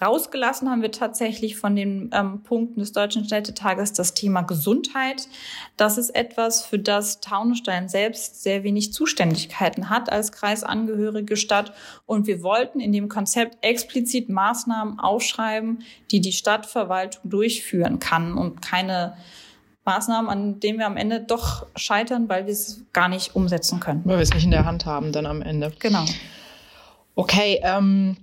Rausgelassen 0.00 0.70
haben 0.70 0.80
wir 0.80 0.90
tatsächlich 0.90 1.56
von 1.56 1.76
den 1.76 2.10
ähm, 2.12 2.42
Punkten 2.42 2.80
des 2.80 2.92
Deutschen 2.92 3.24
Städtetages 3.24 3.92
das 3.92 4.14
Thema 4.14 4.40
Gesundheit. 4.42 5.28
Das 5.76 5.98
ist 5.98 6.10
etwas, 6.10 6.64
für 6.64 6.78
das 6.78 7.20
Taunusstein 7.20 7.88
selbst 7.88 8.42
sehr 8.42 8.64
wenig 8.64 8.92
Zuständigkeiten 8.92 9.90
hat 9.90 10.10
als 10.10 10.32
kreisangehörige 10.32 11.36
Stadt. 11.36 11.74
Und 12.06 12.26
wir 12.26 12.42
wollten 12.42 12.80
in 12.80 12.92
dem 12.92 13.08
Konzept 13.08 13.58
explizit 13.60 14.30
Maßnahmen 14.30 14.98
aufschreiben, 14.98 15.82
die 16.10 16.20
die 16.20 16.32
Stadtverwaltung 16.32 17.30
durchführen 17.30 17.98
kann 17.98 18.38
und 18.38 18.62
keine 18.62 19.14
Maßnahmen, 19.84 20.30
an 20.30 20.60
denen 20.60 20.78
wir 20.78 20.86
am 20.86 20.96
Ende 20.96 21.20
doch 21.20 21.66
scheitern, 21.76 22.28
weil 22.28 22.46
wir 22.46 22.52
es 22.52 22.82
gar 22.92 23.08
nicht 23.08 23.36
umsetzen 23.36 23.78
können. 23.78 24.00
Weil 24.04 24.16
wir 24.16 24.22
es 24.22 24.32
nicht 24.32 24.44
in 24.44 24.52
der 24.52 24.64
Hand 24.64 24.86
haben 24.86 25.12
dann 25.12 25.26
am 25.26 25.42
Ende. 25.42 25.72
Genau. 25.78 26.04
Okay, 27.14 27.60
ähm, 27.62 28.16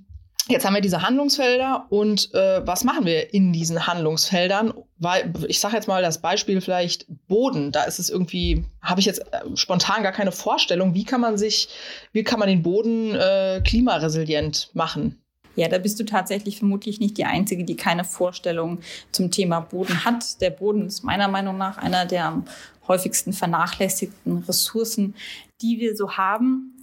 Jetzt 0.51 0.65
haben 0.65 0.73
wir 0.73 0.81
diese 0.81 1.03
Handlungsfelder 1.03 1.85
und 1.89 2.33
äh, 2.33 2.65
was 2.65 2.83
machen 2.83 3.05
wir 3.05 3.35
in 3.35 3.53
diesen 3.53 3.85
Handlungsfeldern? 3.85 4.73
Weil 4.97 5.31
ich 5.47 5.59
sage 5.59 5.75
jetzt 5.75 5.87
mal 5.87 6.01
das 6.01 6.21
Beispiel 6.21 6.59
vielleicht 6.59 7.05
Boden. 7.27 7.71
Da 7.71 7.83
ist 7.83 7.99
es 7.99 8.09
irgendwie, 8.09 8.65
habe 8.81 8.99
ich 8.99 9.05
jetzt 9.05 9.19
äh, 9.31 9.55
spontan 9.55 10.01
gar 10.01 10.11
keine 10.11 10.31
Vorstellung. 10.31 10.95
Wie 10.95 11.03
kann 11.03 11.21
man 11.21 11.37
sich, 11.37 11.69
wie 12.13 12.23
kann 12.23 12.39
man 12.39 12.47
den 12.47 12.63
Boden 12.63 13.13
äh, 13.13 13.61
klimaresilient 13.63 14.71
machen? 14.73 15.21
Ja, 15.55 15.67
da 15.67 15.77
bist 15.77 15.99
du 15.99 16.03
tatsächlich 16.03 16.57
vermutlich 16.57 16.99
nicht 16.99 17.19
die 17.19 17.25
Einzige, 17.25 17.63
die 17.63 17.75
keine 17.75 18.03
Vorstellung 18.03 18.79
zum 19.11 19.29
Thema 19.29 19.59
Boden 19.59 20.03
hat. 20.03 20.41
Der 20.41 20.49
Boden 20.49 20.87
ist 20.87 21.03
meiner 21.03 21.27
Meinung 21.27 21.59
nach 21.59 21.77
einer 21.77 22.07
der 22.07 22.25
am 22.25 22.45
häufigsten 22.87 23.33
vernachlässigten 23.33 24.39
Ressourcen, 24.47 25.13
die 25.61 25.79
wir 25.79 25.95
so 25.95 26.13
haben. 26.13 26.73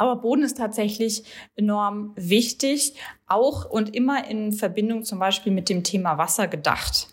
Aber 0.00 0.16
Boden 0.16 0.44
ist 0.44 0.56
tatsächlich 0.56 1.24
enorm 1.56 2.14
wichtig, 2.16 2.94
auch 3.26 3.68
und 3.68 3.94
immer 3.94 4.26
in 4.26 4.54
Verbindung 4.54 5.04
zum 5.04 5.18
Beispiel 5.18 5.52
mit 5.52 5.68
dem 5.68 5.84
Thema 5.84 6.16
Wasser 6.16 6.48
gedacht. 6.48 7.08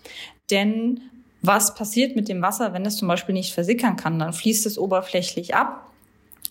Denn 0.51 1.01
was 1.41 1.75
passiert 1.75 2.15
mit 2.15 2.29
dem 2.29 2.41
Wasser, 2.41 2.72
wenn 2.72 2.86
es 2.86 2.96
zum 2.96 3.10
Beispiel 3.10 3.34
nicht 3.34 3.53
versickern 3.53 3.98
kann? 3.98 4.20
Dann 4.20 4.32
fließt 4.32 4.65
es 4.65 4.77
oberflächlich 4.79 5.53
ab. 5.53 5.91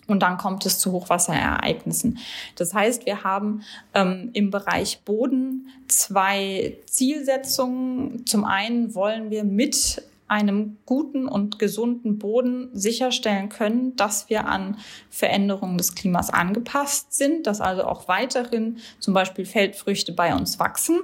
Und 0.05 0.21
dann 0.21 0.37
kommt 0.37 0.63
es 0.67 0.77
zu 0.77 0.91
Hochwasserereignissen. 0.91 2.19
Das 2.55 2.71
heißt, 2.71 3.07
wir 3.07 3.23
haben 3.23 3.63
ähm, 3.95 4.29
im 4.33 4.51
Bereich 4.51 5.01
Boden 5.05 5.69
zwei 5.87 6.77
Zielsetzungen. 6.85 8.27
Zum 8.27 8.45
einen 8.45 8.93
wollen 8.93 9.31
wir 9.31 9.43
mit 9.43 10.03
einem 10.27 10.77
guten 10.85 11.27
und 11.27 11.59
gesunden 11.59 12.17
Boden 12.17 12.69
sicherstellen 12.73 13.49
können, 13.49 13.95
dass 13.95 14.29
wir 14.29 14.45
an 14.47 14.77
Veränderungen 15.09 15.77
des 15.77 15.95
Klimas 15.95 16.29
angepasst 16.29 17.13
sind, 17.13 17.47
dass 17.47 17.61
also 17.61 17.83
auch 17.83 18.07
weiterhin 18.07 18.77
zum 18.99 19.13
Beispiel 19.13 19.45
Feldfrüchte 19.45 20.11
bei 20.13 20.35
uns 20.35 20.59
wachsen 20.59 20.99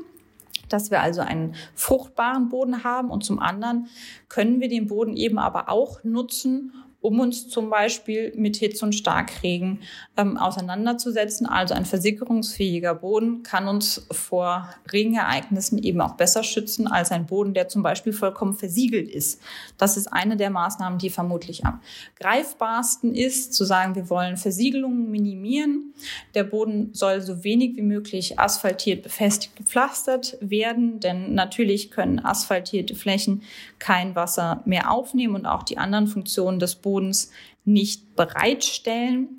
dass 0.70 0.90
wir 0.90 1.02
also 1.02 1.22
einen 1.22 1.56
fruchtbaren 1.76 2.50
Boden 2.50 2.84
haben. 2.84 3.12
Und 3.12 3.24
zum 3.24 3.40
anderen 3.40 3.88
können 4.28 4.60
wir 4.60 4.70
den 4.70 4.88
Boden 4.88 5.16
eben 5.16 5.38
aber 5.38 5.70
auch 5.70 6.04
nutzen, 6.04 6.74
um 7.04 7.20
uns 7.20 7.50
zum 7.50 7.70
Beispiel 7.70 8.32
mit 8.38 8.56
Hitze 8.56 8.86
und 8.86 8.94
Starkregen 8.94 9.80
ähm, 10.16 10.38
auseinanderzusetzen. 10.38 11.46
Also 11.46 11.74
ein 11.74 11.84
versickerungsfähiger 11.84 12.96
Boden 12.96 13.44
kann 13.44 13.68
uns 13.68 14.08
vor 14.10 14.70
Regenereignissen 14.90 15.80
eben 15.80 16.00
auch 16.00 16.14
besser 16.14 16.44
schützen 16.44 16.88
als 16.88 17.12
ein 17.12 17.26
Boden, 17.26 17.54
der 17.54 17.68
zum 17.68 17.84
Beispiel 17.84 18.14
vollkommen 18.14 18.54
versiegelt 18.54 19.10
ist. 19.10 19.42
Das 19.78 19.98
ist 19.98 20.14
eine 20.14 20.38
der 20.38 20.50
Maßnahmen, 20.50 20.98
die 20.98 21.10
vermutlich 21.10 21.66
am 21.66 21.82
greifbarsten 22.22 23.14
ist, 23.14 23.54
zu 23.54 23.66
sagen, 23.66 23.96
wir 23.96 24.10
wollen 24.10 24.38
Versiegelungen 24.38 25.12
minimieren. 25.12 25.94
Der 26.36 26.46
Boden 26.46 26.94
soll 26.94 27.20
so 27.20 27.44
wenig 27.44 27.76
wie 27.76 27.82
möglich 27.82 28.40
asphaltiert, 28.40 29.04
befestigt, 29.04 29.58
gepflastert 29.58 30.38
werden, 30.40 31.02
denn 31.02 31.34
natürlich 31.34 31.92
können 31.92 32.20
asphaltierte 32.20 32.96
Flächen 32.96 33.42
kein 33.80 34.16
Wasser 34.16 34.62
mehr 34.64 34.90
aufnehmen 34.90 35.36
und 35.36 35.46
auch 35.46 35.64
die 35.64 35.78
anderen 35.78 36.08
Funktionen 36.08 36.60
des 36.60 36.76
Bodens 36.76 36.93
Bodens 36.94 37.32
nicht 37.66 38.16
bereitstellen. 38.16 39.30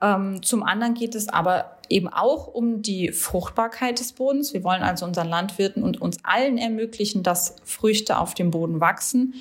Ähm, 0.00 0.42
zum 0.42 0.62
anderen 0.62 0.94
geht 0.94 1.14
es 1.14 1.28
aber 1.28 1.78
eben 1.88 2.08
auch 2.08 2.46
um 2.46 2.82
die 2.82 3.10
Fruchtbarkeit 3.10 3.98
des 3.98 4.12
Bodens. 4.12 4.52
Wir 4.52 4.62
wollen 4.62 4.82
also 4.82 5.04
unseren 5.06 5.28
Landwirten 5.28 5.82
und 5.82 6.00
uns 6.00 6.18
allen 6.22 6.58
ermöglichen, 6.58 7.22
dass 7.22 7.56
Früchte 7.64 8.18
auf 8.18 8.34
dem 8.34 8.50
Boden 8.50 8.80
wachsen. 8.80 9.34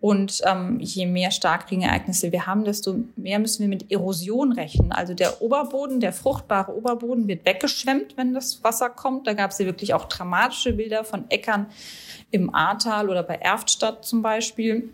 Und 0.00 0.40
ähm, 0.46 0.80
je 0.80 1.04
mehr 1.04 1.30
Starkregenereignisse 1.30 2.32
wir 2.32 2.46
haben, 2.46 2.64
desto 2.64 3.04
mehr 3.16 3.38
müssen 3.38 3.60
wir 3.60 3.68
mit 3.68 3.92
Erosion 3.92 4.52
rechnen. 4.52 4.92
Also 4.92 5.12
der 5.12 5.42
Oberboden, 5.42 6.00
der 6.00 6.14
fruchtbare 6.14 6.74
Oberboden 6.74 7.28
wird 7.28 7.44
weggeschwemmt, 7.44 8.16
wenn 8.16 8.32
das 8.32 8.64
Wasser 8.64 8.88
kommt. 8.88 9.26
Da 9.26 9.34
gab 9.34 9.50
es 9.50 9.58
ja 9.58 9.66
wirklich 9.66 9.92
auch 9.92 10.06
dramatische 10.06 10.72
Bilder 10.72 11.04
von 11.04 11.30
Äckern 11.30 11.66
im 12.30 12.54
Ahrtal 12.54 13.10
oder 13.10 13.22
bei 13.22 13.34
Erftstadt 13.34 14.06
zum 14.06 14.22
Beispiel. 14.22 14.88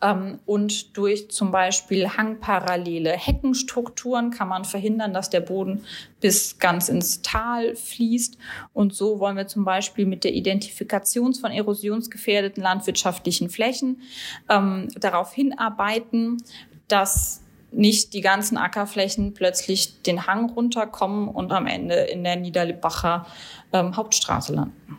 Ähm, 0.00 0.38
und 0.46 0.96
durch 0.96 1.30
zum 1.30 1.50
Beispiel 1.50 2.08
hangparallele 2.08 3.12
Heckenstrukturen 3.12 4.30
kann 4.30 4.48
man 4.48 4.64
verhindern, 4.64 5.12
dass 5.12 5.30
der 5.30 5.40
Boden 5.40 5.84
bis 6.20 6.58
ganz 6.58 6.88
ins 6.88 7.22
Tal 7.22 7.76
fließt. 7.76 8.38
Und 8.72 8.94
so 8.94 9.20
wollen 9.20 9.36
wir 9.36 9.46
zum 9.46 9.64
Beispiel 9.64 10.06
mit 10.06 10.24
der 10.24 10.34
Identifikation 10.34 11.34
von 11.34 11.50
erosionsgefährdeten 11.50 12.62
landwirtschaftlichen 12.62 13.50
Flächen 13.50 14.02
ähm, 14.48 14.88
darauf 14.98 15.32
hinarbeiten, 15.32 16.42
dass 16.88 17.40
nicht 17.74 18.14
die 18.14 18.20
ganzen 18.20 18.56
Ackerflächen 18.56 19.34
plötzlich 19.34 20.02
den 20.02 20.26
Hang 20.26 20.50
runterkommen 20.50 21.28
und 21.28 21.52
am 21.52 21.66
Ende 21.66 21.94
in 21.94 22.24
der 22.24 22.36
Niederlibbacher 22.36 23.26
ähm, 23.72 23.96
Hauptstraße 23.96 24.54
landen. 24.54 24.98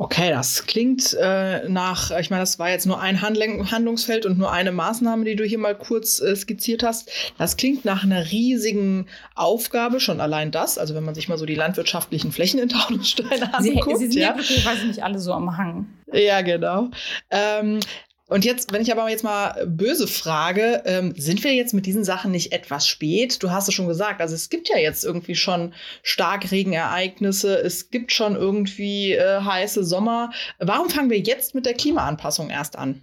Okay, 0.00 0.30
das 0.30 0.64
klingt 0.66 1.12
äh, 1.20 1.68
nach, 1.68 2.12
ich 2.12 2.30
meine, 2.30 2.42
das 2.42 2.60
war 2.60 2.70
jetzt 2.70 2.86
nur 2.86 3.00
ein 3.00 3.20
Handling, 3.20 3.68
Handlungsfeld 3.68 4.26
und 4.26 4.38
nur 4.38 4.52
eine 4.52 4.70
Maßnahme, 4.70 5.24
die 5.24 5.34
du 5.34 5.42
hier 5.42 5.58
mal 5.58 5.74
kurz 5.74 6.20
äh, 6.20 6.36
skizziert 6.36 6.84
hast. 6.84 7.10
Das 7.36 7.56
klingt 7.56 7.84
nach 7.84 8.04
einer 8.04 8.30
riesigen 8.30 9.08
Aufgabe, 9.34 9.98
schon 9.98 10.20
allein 10.20 10.52
das. 10.52 10.78
Also 10.78 10.94
wenn 10.94 11.02
man 11.02 11.16
sich 11.16 11.28
mal 11.28 11.36
so 11.36 11.46
die 11.46 11.56
landwirtschaftlichen 11.56 12.30
Flächen 12.30 12.60
in 12.60 12.68
Taunusstein 12.68 13.42
anguckt. 13.42 13.98
Sie, 13.98 14.06
sie 14.06 14.12
sind 14.12 14.14
ja, 14.14 14.30
ja 14.30 14.36
wirklich, 14.36 14.64
weiß 14.64 14.84
nicht, 14.84 15.02
alle 15.02 15.18
so 15.18 15.32
am 15.32 15.56
Hang. 15.56 15.86
Ja, 16.12 16.42
genau. 16.42 16.90
Ähm, 17.30 17.80
Und 18.28 18.44
jetzt, 18.44 18.72
wenn 18.72 18.82
ich 18.82 18.92
aber 18.92 19.08
jetzt 19.08 19.24
mal 19.24 19.66
böse 19.66 20.06
frage, 20.06 20.82
ähm, 20.84 21.14
sind 21.16 21.42
wir 21.44 21.54
jetzt 21.54 21.72
mit 21.72 21.86
diesen 21.86 22.04
Sachen 22.04 22.30
nicht 22.30 22.52
etwas 22.52 22.86
spät? 22.86 23.42
Du 23.42 23.50
hast 23.50 23.68
es 23.68 23.74
schon 23.74 23.88
gesagt, 23.88 24.20
also 24.20 24.34
es 24.34 24.50
gibt 24.50 24.68
ja 24.68 24.76
jetzt 24.76 25.02
irgendwie 25.02 25.34
schon 25.34 25.72
Starkregenereignisse, 26.02 27.58
es 27.58 27.90
gibt 27.90 28.12
schon 28.12 28.36
irgendwie 28.36 29.14
äh, 29.14 29.40
heiße 29.40 29.82
Sommer. 29.82 30.30
Warum 30.58 30.90
fangen 30.90 31.08
wir 31.08 31.18
jetzt 31.18 31.54
mit 31.54 31.64
der 31.64 31.72
Klimaanpassung 31.72 32.50
erst 32.50 32.76
an? 32.76 33.02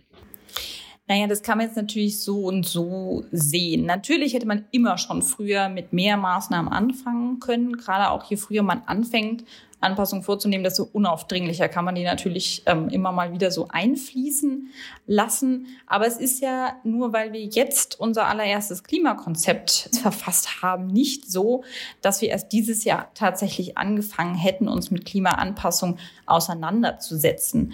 Naja, 1.07 1.27
das 1.27 1.43
kann 1.43 1.59
man 1.59 1.67
jetzt 1.67 1.77
natürlich 1.77 2.21
so 2.21 2.45
und 2.45 2.65
so 2.65 3.25
sehen. 3.31 3.85
Natürlich 3.85 4.33
hätte 4.33 4.47
man 4.47 4.65
immer 4.71 4.97
schon 4.97 5.21
früher 5.21 5.69
mit 5.69 5.93
mehr 5.93 6.17
Maßnahmen 6.17 6.71
anfangen 6.71 7.39
können. 7.39 7.77
Gerade 7.77 8.09
auch 8.09 8.23
je 8.23 8.37
früher 8.37 8.63
man 8.63 8.81
anfängt, 8.87 9.43
Anpassungen 9.81 10.23
vorzunehmen, 10.23 10.63
desto 10.63 10.89
unaufdringlicher 10.91 11.69
kann 11.69 11.85
man 11.85 11.95
die 11.95 12.03
natürlich 12.03 12.63
ähm, 12.65 12.89
immer 12.89 13.11
mal 13.11 13.31
wieder 13.31 13.51
so 13.51 13.67
einfließen 13.69 14.69
lassen. 15.05 15.67
Aber 15.85 16.07
es 16.07 16.17
ist 16.17 16.41
ja 16.41 16.75
nur, 16.83 17.13
weil 17.13 17.33
wir 17.33 17.43
jetzt 17.43 17.99
unser 17.99 18.25
allererstes 18.25 18.83
Klimakonzept 18.83 19.89
verfasst 20.01 20.61
haben, 20.61 20.87
nicht 20.87 21.29
so, 21.29 21.63
dass 22.01 22.21
wir 22.21 22.29
erst 22.29 22.51
dieses 22.51 22.83
Jahr 22.83 23.11
tatsächlich 23.13 23.77
angefangen 23.77 24.35
hätten, 24.35 24.67
uns 24.67 24.91
mit 24.91 25.05
Klimaanpassung 25.05 25.97
auseinanderzusetzen. 26.25 27.73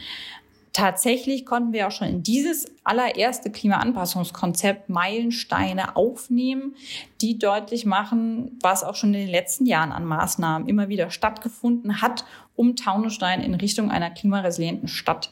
Tatsächlich 0.74 1.46
konnten 1.46 1.74
wir 1.74 1.88
auch 1.88 1.92
schon 1.92 2.08
in 2.08 2.24
dieses 2.24 2.66
allererste 2.86 3.52
Klimaanpassungskonzept 3.52 4.88
Meilensteine 4.88 5.98
aufnehmen, 5.98 6.76
die 7.20 7.38
deutlich 7.38 7.86
machen, 7.86 8.58
was 8.62 8.84
auch 8.86 8.96
schon 8.96 9.14
in 9.14 9.22
den 9.22 9.30
letzten 9.30 9.66
Jahren 9.66 9.92
an 9.92 10.06
Maßnahmen 10.06 10.70
immer 10.70 10.88
wieder 10.88 11.12
stattgefunden 11.12 12.02
hat, 12.02 12.24
um 12.56 12.78
Taunusstein 12.78 13.42
in 13.42 13.54
Richtung 13.54 13.92
einer 13.92 14.12
klimaresilienten 14.12 14.88
Stadt 14.88 15.30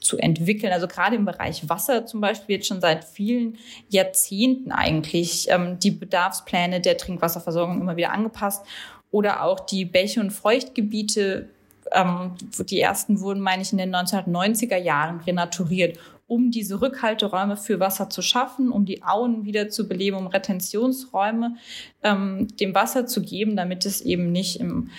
zu 0.00 0.18
entwickeln. 0.18 0.72
Also 0.72 0.88
gerade 0.88 1.14
im 1.14 1.24
Bereich 1.24 1.68
Wasser 1.68 2.06
zum 2.06 2.20
Beispiel 2.20 2.56
wird 2.56 2.66
schon 2.66 2.80
seit 2.80 3.04
vielen 3.04 3.58
Jahrzehnten 3.90 4.72
eigentlich 4.72 5.46
ähm, 5.50 5.78
die 5.78 5.92
Bedarfspläne 5.92 6.80
der 6.80 6.96
Trinkwasserversorgung 6.96 7.80
immer 7.80 7.96
wieder 7.96 8.12
angepasst 8.12 8.64
oder 9.12 9.44
auch 9.44 9.60
die 9.60 9.84
Bäche 9.84 10.20
und 10.20 10.30
Feuchtgebiete 10.30 11.48
ähm, 11.92 12.32
die 12.68 12.80
ersten 12.80 13.20
wurden, 13.20 13.40
meine 13.40 13.62
ich, 13.62 13.72
in 13.72 13.78
den 13.78 13.94
1990er 13.94 14.76
Jahren 14.76 15.20
renaturiert, 15.20 15.98
um 16.26 16.50
diese 16.50 16.80
Rückhalteräume 16.80 17.56
für 17.56 17.80
Wasser 17.80 18.08
zu 18.08 18.22
schaffen, 18.22 18.70
um 18.70 18.84
die 18.84 19.02
Auen 19.02 19.44
wieder 19.44 19.68
zu 19.68 19.88
beleben, 19.88 20.16
um 20.16 20.28
Retentionsräume 20.28 21.56
ähm, 22.02 22.48
dem 22.58 22.74
Wasser 22.74 23.06
zu 23.06 23.22
geben, 23.22 23.56
damit 23.56 23.84
es 23.84 24.00
eben 24.00 24.30
nicht 24.30 24.60
im 24.60 24.90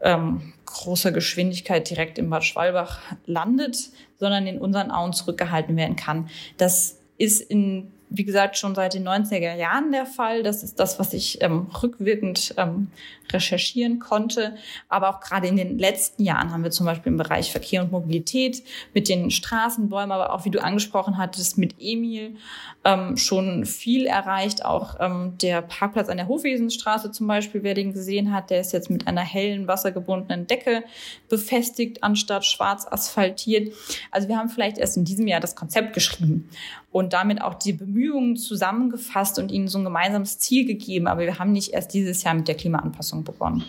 ähm, 0.00 0.52
großer 0.66 1.12
Geschwindigkeit 1.12 1.88
direkt 1.88 2.18
im 2.18 2.30
Bad 2.30 2.44
Schwalbach 2.44 3.00
landet, 3.26 3.90
sondern 4.18 4.46
in 4.46 4.58
unseren 4.58 4.90
Auen 4.90 5.12
zurückgehalten 5.12 5.76
werden 5.76 5.96
kann. 5.96 6.28
Das 6.56 6.98
ist 7.18 7.40
in 7.40 7.92
wie 8.14 8.24
gesagt, 8.24 8.58
schon 8.58 8.74
seit 8.74 8.94
den 8.94 9.06
90er 9.08 9.54
Jahren 9.54 9.90
der 9.92 10.06
Fall. 10.06 10.42
Das 10.42 10.62
ist 10.62 10.78
das, 10.78 10.98
was 10.98 11.12
ich 11.12 11.42
ähm, 11.42 11.68
rückwirkend 11.82 12.54
ähm, 12.58 12.88
recherchieren 13.32 13.98
konnte. 13.98 14.54
Aber 14.88 15.08
auch 15.08 15.20
gerade 15.20 15.46
in 15.46 15.56
den 15.56 15.78
letzten 15.78 16.22
Jahren 16.22 16.52
haben 16.52 16.62
wir 16.62 16.70
zum 16.70 16.86
Beispiel 16.86 17.12
im 17.12 17.18
Bereich 17.18 17.50
Verkehr 17.50 17.82
und 17.82 17.90
Mobilität 17.92 18.62
mit 18.92 19.08
den 19.08 19.30
Straßenbäumen, 19.30 20.12
aber 20.12 20.32
auch 20.32 20.44
wie 20.44 20.50
du 20.50 20.62
angesprochen 20.62 21.16
hattest, 21.16 21.58
mit 21.58 21.74
Emil 21.78 22.36
ähm, 22.84 23.16
schon 23.16 23.64
viel 23.64 24.06
erreicht. 24.06 24.64
Auch 24.64 24.96
ähm, 25.00 25.38
der 25.40 25.62
Parkplatz 25.62 26.08
an 26.08 26.18
der 26.18 26.28
Hofwesenstraße 26.28 27.10
zum 27.12 27.26
Beispiel, 27.26 27.62
wer 27.62 27.74
den 27.74 27.92
gesehen 27.92 28.32
hat, 28.32 28.50
der 28.50 28.60
ist 28.60 28.72
jetzt 28.72 28.90
mit 28.90 29.06
einer 29.06 29.22
hellen, 29.22 29.66
wassergebundenen 29.66 30.46
Decke 30.46 30.84
befestigt, 31.28 32.02
anstatt 32.02 32.44
schwarz 32.44 32.86
asphaltiert. 32.86 33.72
Also 34.10 34.28
wir 34.28 34.36
haben 34.36 34.50
vielleicht 34.50 34.78
erst 34.78 34.96
in 34.96 35.04
diesem 35.04 35.26
Jahr 35.26 35.40
das 35.40 35.56
Konzept 35.56 35.94
geschrieben 35.94 36.48
und 36.92 37.14
damit 37.14 37.42
auch 37.42 37.54
die 37.54 37.72
Bemühungen 37.72 38.36
zusammengefasst 38.36 39.38
und 39.38 39.50
ihnen 39.50 39.66
so 39.66 39.78
ein 39.78 39.84
gemeinsames 39.84 40.38
Ziel 40.38 40.66
gegeben. 40.66 41.06
Aber 41.08 41.22
wir 41.22 41.38
haben 41.38 41.52
nicht 41.52 41.72
erst 41.72 41.94
dieses 41.94 42.22
Jahr 42.22 42.34
mit 42.34 42.46
der 42.46 42.54
Klimaanpassung 42.54 43.24
begonnen. 43.24 43.64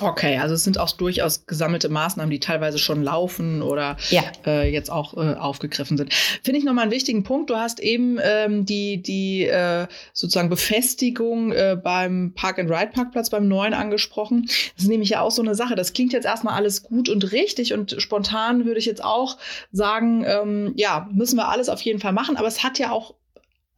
Okay, 0.00 0.38
also 0.38 0.54
es 0.54 0.64
sind 0.64 0.78
auch 0.78 0.90
durchaus 0.92 1.46
gesammelte 1.46 1.88
Maßnahmen, 1.88 2.30
die 2.30 2.40
teilweise 2.40 2.78
schon 2.78 3.02
laufen 3.02 3.62
oder 3.62 3.96
ja. 4.10 4.22
äh, 4.46 4.70
jetzt 4.70 4.90
auch 4.90 5.14
äh, 5.14 5.34
aufgegriffen 5.34 5.96
sind. 5.96 6.12
Finde 6.42 6.58
ich 6.58 6.64
nochmal 6.64 6.82
einen 6.82 6.92
wichtigen 6.92 7.24
Punkt. 7.24 7.50
Du 7.50 7.56
hast 7.56 7.80
eben 7.80 8.18
ähm, 8.22 8.64
die, 8.64 9.02
die 9.02 9.44
äh, 9.44 9.86
sozusagen 10.12 10.48
Befestigung 10.48 11.52
äh, 11.52 11.76
beim 11.82 12.32
Park-and-Ride-Parkplatz 12.34 13.30
beim 13.30 13.48
neuen 13.48 13.74
angesprochen. 13.74 14.44
Das 14.46 14.84
ist 14.84 14.88
nämlich 14.88 15.10
ja 15.10 15.20
auch 15.20 15.30
so 15.30 15.42
eine 15.42 15.54
Sache. 15.54 15.74
Das 15.74 15.92
klingt 15.92 16.12
jetzt 16.12 16.26
erstmal 16.26 16.54
alles 16.54 16.82
gut 16.82 17.08
und 17.08 17.32
richtig 17.32 17.72
und 17.72 17.96
spontan 17.98 18.64
würde 18.64 18.78
ich 18.78 18.86
jetzt 18.86 19.02
auch 19.02 19.36
sagen, 19.72 20.24
ähm, 20.26 20.72
ja, 20.76 21.08
müssen 21.12 21.36
wir 21.36 21.48
alles 21.48 21.68
auf 21.68 21.80
jeden 21.80 21.98
Fall 21.98 22.12
machen. 22.12 22.36
Aber 22.36 22.48
es 22.48 22.62
hat 22.62 22.78
ja 22.78 22.90
auch 22.90 23.14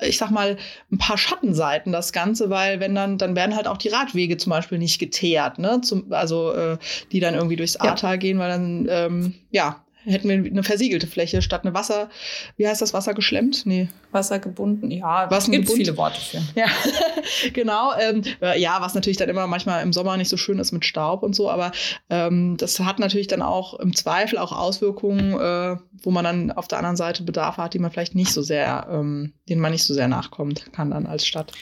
ich 0.02 0.18
sag 0.18 0.30
mal, 0.30 0.56
ein 0.90 0.98
paar 0.98 1.18
Schattenseiten 1.18 1.92
das 1.92 2.12
Ganze, 2.12 2.50
weil 2.50 2.80
wenn 2.80 2.94
dann, 2.94 3.18
dann 3.18 3.36
werden 3.36 3.56
halt 3.56 3.66
auch 3.66 3.76
die 3.76 3.88
Radwege 3.88 4.36
zum 4.36 4.50
Beispiel 4.50 4.78
nicht 4.78 4.98
geteert, 4.98 5.58
ne? 5.58 5.80
Zum, 5.82 6.12
also 6.12 6.52
äh, 6.52 6.78
die 7.12 7.20
dann 7.20 7.34
irgendwie 7.34 7.56
durchs 7.56 7.76
Ahrtal 7.76 8.12
ja. 8.12 8.16
gehen, 8.16 8.38
weil 8.38 8.50
dann, 8.50 8.86
ähm, 8.90 9.34
ja, 9.50 9.84
hätten 10.04 10.28
wir 10.28 10.36
eine 10.36 10.62
versiegelte 10.62 11.06
Fläche 11.06 11.42
statt 11.42 11.64
eine 11.64 11.74
Wasser, 11.74 12.08
wie 12.56 12.66
heißt 12.66 12.80
das, 12.80 12.94
Wasser 12.94 13.14
geschlemmt? 13.14 13.66
Nee. 13.66 13.88
Wasser 14.12 14.38
gebunden, 14.38 14.90
ja, 14.90 15.28
es 15.30 15.50
gibt 15.50 15.70
viele 15.70 15.96
Worte 15.96 16.20
für. 16.20 16.42
Ja, 16.54 16.66
genau. 17.52 17.92
Ähm, 17.98 18.22
äh, 18.40 18.60
ja, 18.60 18.78
was 18.80 18.94
natürlich 18.94 19.18
dann 19.18 19.28
immer 19.28 19.46
manchmal 19.46 19.82
im 19.82 19.92
Sommer 19.92 20.16
nicht 20.16 20.28
so 20.28 20.36
schön 20.36 20.58
ist 20.58 20.72
mit 20.72 20.84
Staub 20.84 21.22
und 21.22 21.34
so, 21.34 21.50
aber 21.50 21.72
ähm, 22.08 22.56
das 22.56 22.80
hat 22.80 22.98
natürlich 22.98 23.28
dann 23.28 23.42
auch 23.42 23.78
im 23.78 23.94
Zweifel 23.94 24.38
auch 24.38 24.52
Auswirkungen, 24.52 25.34
äh, 25.34 25.76
wo 26.02 26.10
man 26.10 26.24
dann 26.24 26.50
auf 26.50 26.68
der 26.68 26.78
anderen 26.78 26.96
Seite 26.96 27.22
Bedarfe 27.22 27.62
hat, 27.62 27.74
die 27.74 27.78
man 27.78 27.90
vielleicht 27.90 28.14
nicht 28.14 28.32
so 28.32 28.42
sehr, 28.42 28.88
ähm, 28.90 29.32
denen 29.48 29.60
man 29.60 29.72
nicht 29.72 29.84
so 29.84 29.94
sehr 29.94 30.08
nachkommt 30.08 30.72
kann 30.72 30.90
dann 30.90 31.06
als 31.06 31.26
Stadt. 31.26 31.52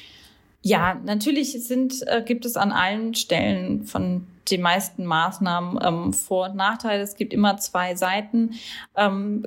Ja, 0.62 1.00
natürlich 1.04 1.52
sind, 1.64 2.06
äh, 2.06 2.22
gibt 2.24 2.44
es 2.44 2.56
an 2.56 2.72
allen 2.72 3.14
Stellen 3.14 3.84
von 3.84 4.26
den 4.50 4.62
meisten 4.62 5.04
Maßnahmen 5.04 5.78
ähm, 5.82 6.12
Vor- 6.12 6.50
und 6.50 6.56
Nachteile. 6.56 7.02
Es 7.02 7.16
gibt 7.16 7.32
immer 7.32 7.56
zwei 7.58 7.94
Seiten. 7.94 8.54
Ähm, 8.96 9.46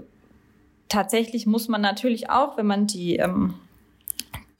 tatsächlich 0.89 1.45
muss 1.45 1.67
man 1.67 1.81
natürlich 1.81 2.29
auch, 2.29 2.57
wenn 2.57 2.67
man 2.67 2.87
die, 2.87 3.17
ähm, 3.17 3.55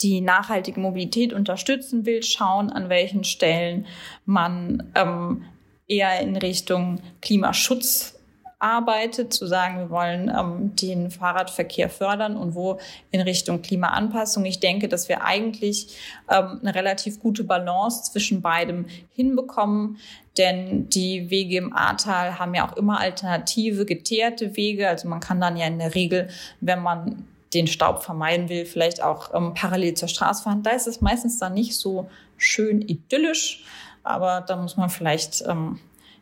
die 0.02 0.22
nachhaltige 0.22 0.80
Mobilität 0.80 1.34
unterstützen 1.34 2.06
will, 2.06 2.24
schauen, 2.24 2.72
an 2.72 2.90
welchen 2.90 3.24
Stellen 3.24 3.86
man 4.26 4.92
ähm, 4.96 5.44
eher 5.88 6.20
in 6.22 6.38
Richtung 6.38 7.02
Klimaschutz 7.22 8.21
arbeitet, 8.62 9.34
zu 9.34 9.48
sagen, 9.48 9.80
wir 9.80 9.90
wollen 9.90 10.30
ähm, 10.30 10.76
den 10.76 11.10
Fahrradverkehr 11.10 11.90
fördern 11.90 12.36
und 12.38 12.54
wo 12.54 12.80
in 13.10 13.22
Richtung 13.22 13.62
Klimaanpassung. 13.62 14.46
Ich 14.46 14.60
denke, 14.60 14.88
dass 14.88 15.10
wir 15.10 15.24
eigentlich 15.24 15.98
ähm, 16.30 16.60
eine 16.62 16.76
relativ 16.76 17.20
gute 17.20 17.44
Balance 17.44 18.12
zwischen 18.12 18.42
beidem 18.42 18.86
hinbekommen. 19.14 19.98
Denn 20.38 20.88
die 20.90 21.30
Wege 21.30 21.58
im 21.58 21.74
Ahrtal 21.74 22.40
haben 22.40 22.54
ja 22.54 22.70
auch 22.70 22.78
immer 22.78 23.00
alternative, 23.00 23.86
geteerte 23.86 24.56
Wege. 24.56 24.88
Also 24.88 25.08
man 25.08 25.20
kann 25.20 25.42
dann 25.42 25.58
ja 25.58 25.66
in 25.66 25.80
der 25.80 25.96
Regel, 25.96 26.30
wenn 26.62 26.82
man 26.82 27.26
den 27.54 27.68
Staub 27.68 28.04
vermeiden 28.04 28.48
will, 28.48 28.66
vielleicht 28.66 29.04
auch 29.04 29.34
ähm, 29.34 29.54
parallel 29.54 29.96
zur 29.96 30.08
Straße 30.08 30.44
fahren. 30.44 30.64
Da 30.64 30.72
ist 30.72 30.88
es 30.88 31.02
meistens 31.02 31.38
dann 31.38 31.54
nicht 31.54 31.76
so 31.76 32.10
schön 32.38 32.82
idyllisch, 32.82 33.66
aber 34.04 34.42
da 34.42 34.56
muss 34.56 34.78
man 34.78 34.90
vielleicht 34.90 35.44
ähm, 35.48 35.80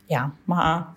ja 0.08 0.32
mal 0.46 0.94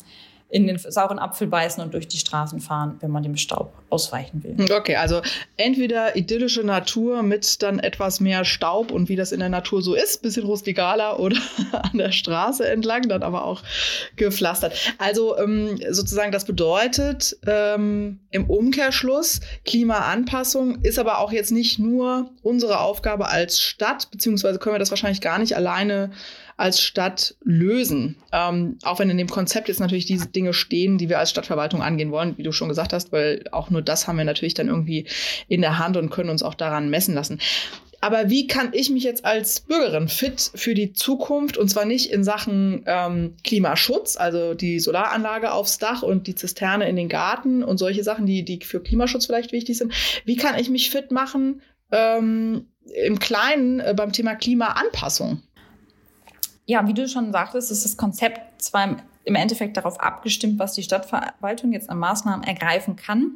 in 0.52 0.66
den 0.66 0.76
sauren 0.76 1.18
Apfel 1.18 1.46
beißen 1.46 1.82
und 1.82 1.94
durch 1.94 2.08
die 2.08 2.18
Straßen 2.18 2.60
fahren, 2.60 2.98
wenn 3.00 3.10
man 3.10 3.22
dem 3.22 3.38
Staub 3.38 3.72
ausweichen 3.88 4.44
will. 4.44 4.70
Okay, 4.70 4.96
also 4.96 5.22
entweder 5.56 6.14
idyllische 6.14 6.62
Natur 6.62 7.22
mit 7.22 7.62
dann 7.62 7.78
etwas 7.78 8.20
mehr 8.20 8.44
Staub 8.44 8.92
und 8.92 9.08
wie 9.08 9.16
das 9.16 9.32
in 9.32 9.40
der 9.40 9.48
Natur 9.48 9.80
so 9.80 9.94
ist, 9.94 10.20
bisschen 10.20 10.44
rustikaler 10.44 11.18
oder 11.20 11.38
an 11.72 11.96
der 11.96 12.12
Straße 12.12 12.68
entlang, 12.68 13.08
dann 13.08 13.22
aber 13.22 13.46
auch 13.46 13.62
gepflastert. 14.16 14.74
Also 14.98 15.38
ähm, 15.38 15.80
sozusagen 15.88 16.32
das 16.32 16.44
bedeutet 16.44 17.34
ähm, 17.46 18.20
im 18.30 18.44
Umkehrschluss, 18.44 19.40
Klimaanpassung 19.64 20.82
ist 20.82 20.98
aber 20.98 21.18
auch 21.20 21.32
jetzt 21.32 21.50
nicht 21.50 21.78
nur 21.78 22.30
unsere 22.42 22.80
Aufgabe 22.80 23.28
als 23.28 23.62
Stadt, 23.62 24.10
beziehungsweise 24.10 24.58
können 24.58 24.74
wir 24.74 24.80
das 24.80 24.90
wahrscheinlich 24.90 25.22
gar 25.22 25.38
nicht 25.38 25.56
alleine 25.56 26.10
als 26.56 26.80
Stadt 26.80 27.34
lösen. 27.42 28.16
Ähm, 28.32 28.78
auch 28.82 28.98
wenn 28.98 29.10
in 29.10 29.18
dem 29.18 29.28
Konzept 29.28 29.68
jetzt 29.68 29.80
natürlich 29.80 30.06
diese 30.06 30.28
Dinge 30.28 30.52
stehen, 30.52 30.98
die 30.98 31.08
wir 31.08 31.18
als 31.18 31.30
Stadtverwaltung 31.30 31.82
angehen 31.82 32.10
wollen, 32.10 32.36
wie 32.38 32.42
du 32.42 32.52
schon 32.52 32.68
gesagt 32.68 32.92
hast, 32.92 33.12
weil 33.12 33.44
auch 33.52 33.70
nur 33.70 33.82
das 33.82 34.06
haben 34.06 34.18
wir 34.18 34.24
natürlich 34.24 34.54
dann 34.54 34.68
irgendwie 34.68 35.06
in 35.48 35.60
der 35.60 35.78
Hand 35.78 35.96
und 35.96 36.10
können 36.10 36.30
uns 36.30 36.42
auch 36.42 36.54
daran 36.54 36.90
messen 36.90 37.14
lassen. 37.14 37.38
Aber 38.02 38.28
wie 38.28 38.48
kann 38.48 38.70
ich 38.72 38.90
mich 38.90 39.04
jetzt 39.04 39.24
als 39.24 39.60
Bürgerin 39.60 40.08
fit 40.08 40.50
für 40.56 40.74
die 40.74 40.92
Zukunft 40.92 41.56
und 41.56 41.68
zwar 41.68 41.84
nicht 41.84 42.10
in 42.10 42.24
Sachen 42.24 42.82
ähm, 42.86 43.36
Klimaschutz, 43.44 44.16
also 44.16 44.54
die 44.54 44.80
Solaranlage 44.80 45.52
aufs 45.52 45.78
Dach 45.78 46.02
und 46.02 46.26
die 46.26 46.34
Zisterne 46.34 46.88
in 46.88 46.96
den 46.96 47.08
Garten 47.08 47.62
und 47.62 47.78
solche 47.78 48.02
Sachen, 48.02 48.26
die, 48.26 48.44
die 48.44 48.58
für 48.64 48.80
Klimaschutz 48.80 49.26
vielleicht 49.26 49.52
wichtig 49.52 49.78
sind. 49.78 49.92
Wie 50.24 50.34
kann 50.34 50.58
ich 50.58 50.68
mich 50.68 50.90
fit 50.90 51.12
machen 51.12 51.62
ähm, 51.92 52.66
im 53.04 53.20
Kleinen 53.20 53.78
äh, 53.78 53.94
beim 53.96 54.12
Thema 54.12 54.34
Klimaanpassung? 54.34 55.40
Ja, 56.66 56.86
wie 56.86 56.94
du 56.94 57.08
schon 57.08 57.32
sagtest, 57.32 57.70
ist 57.70 57.84
das 57.84 57.96
Konzept 57.96 58.62
zwar 58.62 58.96
im 59.24 59.34
Endeffekt 59.34 59.76
darauf 59.76 60.00
abgestimmt, 60.00 60.58
was 60.58 60.74
die 60.74 60.82
Stadtverwaltung 60.82 61.72
jetzt 61.72 61.90
an 61.90 61.98
Maßnahmen 61.98 62.44
ergreifen 62.44 62.96
kann. 62.96 63.32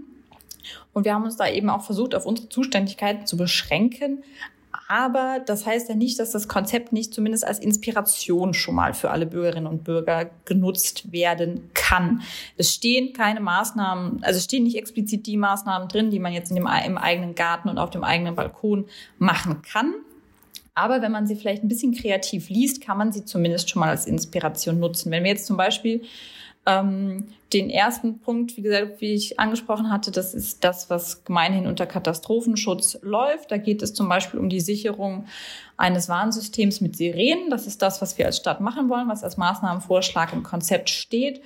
Und 0.92 1.04
wir 1.04 1.14
haben 1.14 1.24
uns 1.24 1.36
da 1.36 1.48
eben 1.48 1.70
auch 1.70 1.82
versucht, 1.82 2.14
auf 2.14 2.26
unsere 2.26 2.48
Zuständigkeiten 2.48 3.26
zu 3.26 3.36
beschränken. 3.36 4.24
Aber 4.88 5.40
das 5.44 5.66
heißt 5.66 5.88
ja 5.88 5.94
nicht, 5.94 6.18
dass 6.18 6.30
das 6.30 6.48
Konzept 6.48 6.92
nicht 6.92 7.12
zumindest 7.12 7.44
als 7.44 7.58
Inspiration 7.58 8.54
schon 8.54 8.76
mal 8.76 8.94
für 8.94 9.10
alle 9.10 9.26
Bürgerinnen 9.26 9.66
und 9.66 9.84
Bürger 9.84 10.30
genutzt 10.44 11.12
werden 11.12 11.70
kann. 11.74 12.22
Es 12.56 12.72
stehen 12.72 13.12
keine 13.12 13.40
Maßnahmen, 13.40 14.22
also 14.22 14.38
stehen 14.38 14.62
nicht 14.62 14.76
explizit 14.76 15.26
die 15.26 15.36
Maßnahmen 15.36 15.88
drin, 15.88 16.10
die 16.10 16.20
man 16.20 16.32
jetzt 16.32 16.50
in 16.50 16.56
dem, 16.56 16.68
im 16.84 16.98
eigenen 16.98 17.34
Garten 17.34 17.68
und 17.68 17.78
auf 17.78 17.90
dem 17.90 18.04
eigenen 18.04 18.36
Balkon 18.36 18.86
machen 19.18 19.62
kann. 19.62 19.94
Aber 20.76 21.00
wenn 21.00 21.10
man 21.10 21.26
sie 21.26 21.36
vielleicht 21.36 21.64
ein 21.64 21.68
bisschen 21.68 21.94
kreativ 21.94 22.50
liest, 22.50 22.82
kann 22.82 22.98
man 22.98 23.10
sie 23.10 23.24
zumindest 23.24 23.70
schon 23.70 23.80
mal 23.80 23.88
als 23.88 24.06
Inspiration 24.06 24.78
nutzen. 24.78 25.10
Wenn 25.10 25.24
wir 25.24 25.30
jetzt 25.30 25.46
zum 25.46 25.56
Beispiel 25.56 26.02
ähm, 26.66 27.28
den 27.54 27.70
ersten 27.70 28.20
Punkt, 28.20 28.58
wie 28.58 28.62
gesagt, 28.62 29.00
wie 29.00 29.14
ich 29.14 29.40
angesprochen 29.40 29.90
hatte, 29.90 30.10
das 30.10 30.34
ist 30.34 30.64
das, 30.64 30.90
was 30.90 31.24
gemeinhin 31.24 31.66
unter 31.66 31.86
Katastrophenschutz 31.86 32.98
läuft. 33.00 33.50
Da 33.50 33.56
geht 33.56 33.80
es 33.80 33.94
zum 33.94 34.06
Beispiel 34.10 34.38
um 34.38 34.50
die 34.50 34.60
Sicherung 34.60 35.24
eines 35.78 36.10
Warnsystems 36.10 36.82
mit 36.82 36.94
Sirenen. 36.94 37.48
Das 37.48 37.66
ist 37.66 37.80
das, 37.80 38.02
was 38.02 38.18
wir 38.18 38.26
als 38.26 38.36
Stadt 38.36 38.60
machen 38.60 38.90
wollen, 38.90 39.08
was 39.08 39.24
als 39.24 39.38
Maßnahmenvorschlag 39.38 40.34
im 40.34 40.42
Konzept 40.42 40.90
steht. 40.90 41.40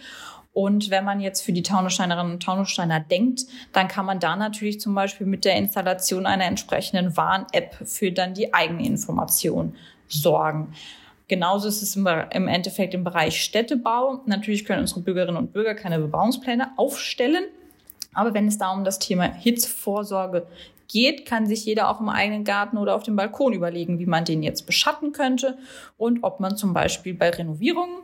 Und 0.52 0.90
wenn 0.90 1.04
man 1.04 1.20
jetzt 1.20 1.42
für 1.42 1.52
die 1.52 1.62
Taunussteinerinnen 1.62 2.32
und 2.32 2.42
Taunussteiner 2.42 3.00
denkt, 3.00 3.42
dann 3.72 3.86
kann 3.88 4.04
man 4.04 4.18
da 4.18 4.34
natürlich 4.34 4.80
zum 4.80 4.94
Beispiel 4.94 5.26
mit 5.26 5.44
der 5.44 5.56
Installation 5.56 6.26
einer 6.26 6.44
entsprechenden 6.44 7.16
Warn-App 7.16 7.76
für 7.84 8.10
dann 8.10 8.34
die 8.34 8.52
eigene 8.52 8.84
Information 8.84 9.76
sorgen. 10.08 10.74
Genauso 11.28 11.68
ist 11.68 11.82
es 11.82 11.94
im, 11.94 12.08
Endeffekt 12.48 12.92
im 12.92 13.04
Bereich 13.04 13.40
Städtebau. 13.40 14.22
Natürlich 14.26 14.64
können 14.64 14.80
unsere 14.80 15.00
Bürgerinnen 15.00 15.36
und 15.36 15.52
Bürger 15.52 15.76
keine 15.76 16.00
Bebauungspläne 16.00 16.72
aufstellen. 16.76 17.44
Aber 18.12 18.34
wenn 18.34 18.48
es 18.48 18.58
da 18.58 18.72
um 18.72 18.82
das 18.82 18.98
Thema 18.98 19.32
Hitzevorsorge 19.32 20.48
geht, 20.88 21.26
kann 21.26 21.46
sich 21.46 21.64
jeder 21.64 21.88
auch 21.88 22.00
im 22.00 22.08
eigenen 22.08 22.42
Garten 22.42 22.78
oder 22.78 22.96
auf 22.96 23.04
dem 23.04 23.14
Balkon 23.14 23.52
überlegen, 23.52 24.00
wie 24.00 24.06
man 24.06 24.24
den 24.24 24.42
jetzt 24.42 24.66
beschatten 24.66 25.12
könnte 25.12 25.56
und 25.96 26.24
ob 26.24 26.40
man 26.40 26.56
zum 26.56 26.74
Beispiel 26.74 27.14
bei 27.14 27.30
Renovierungen 27.30 27.98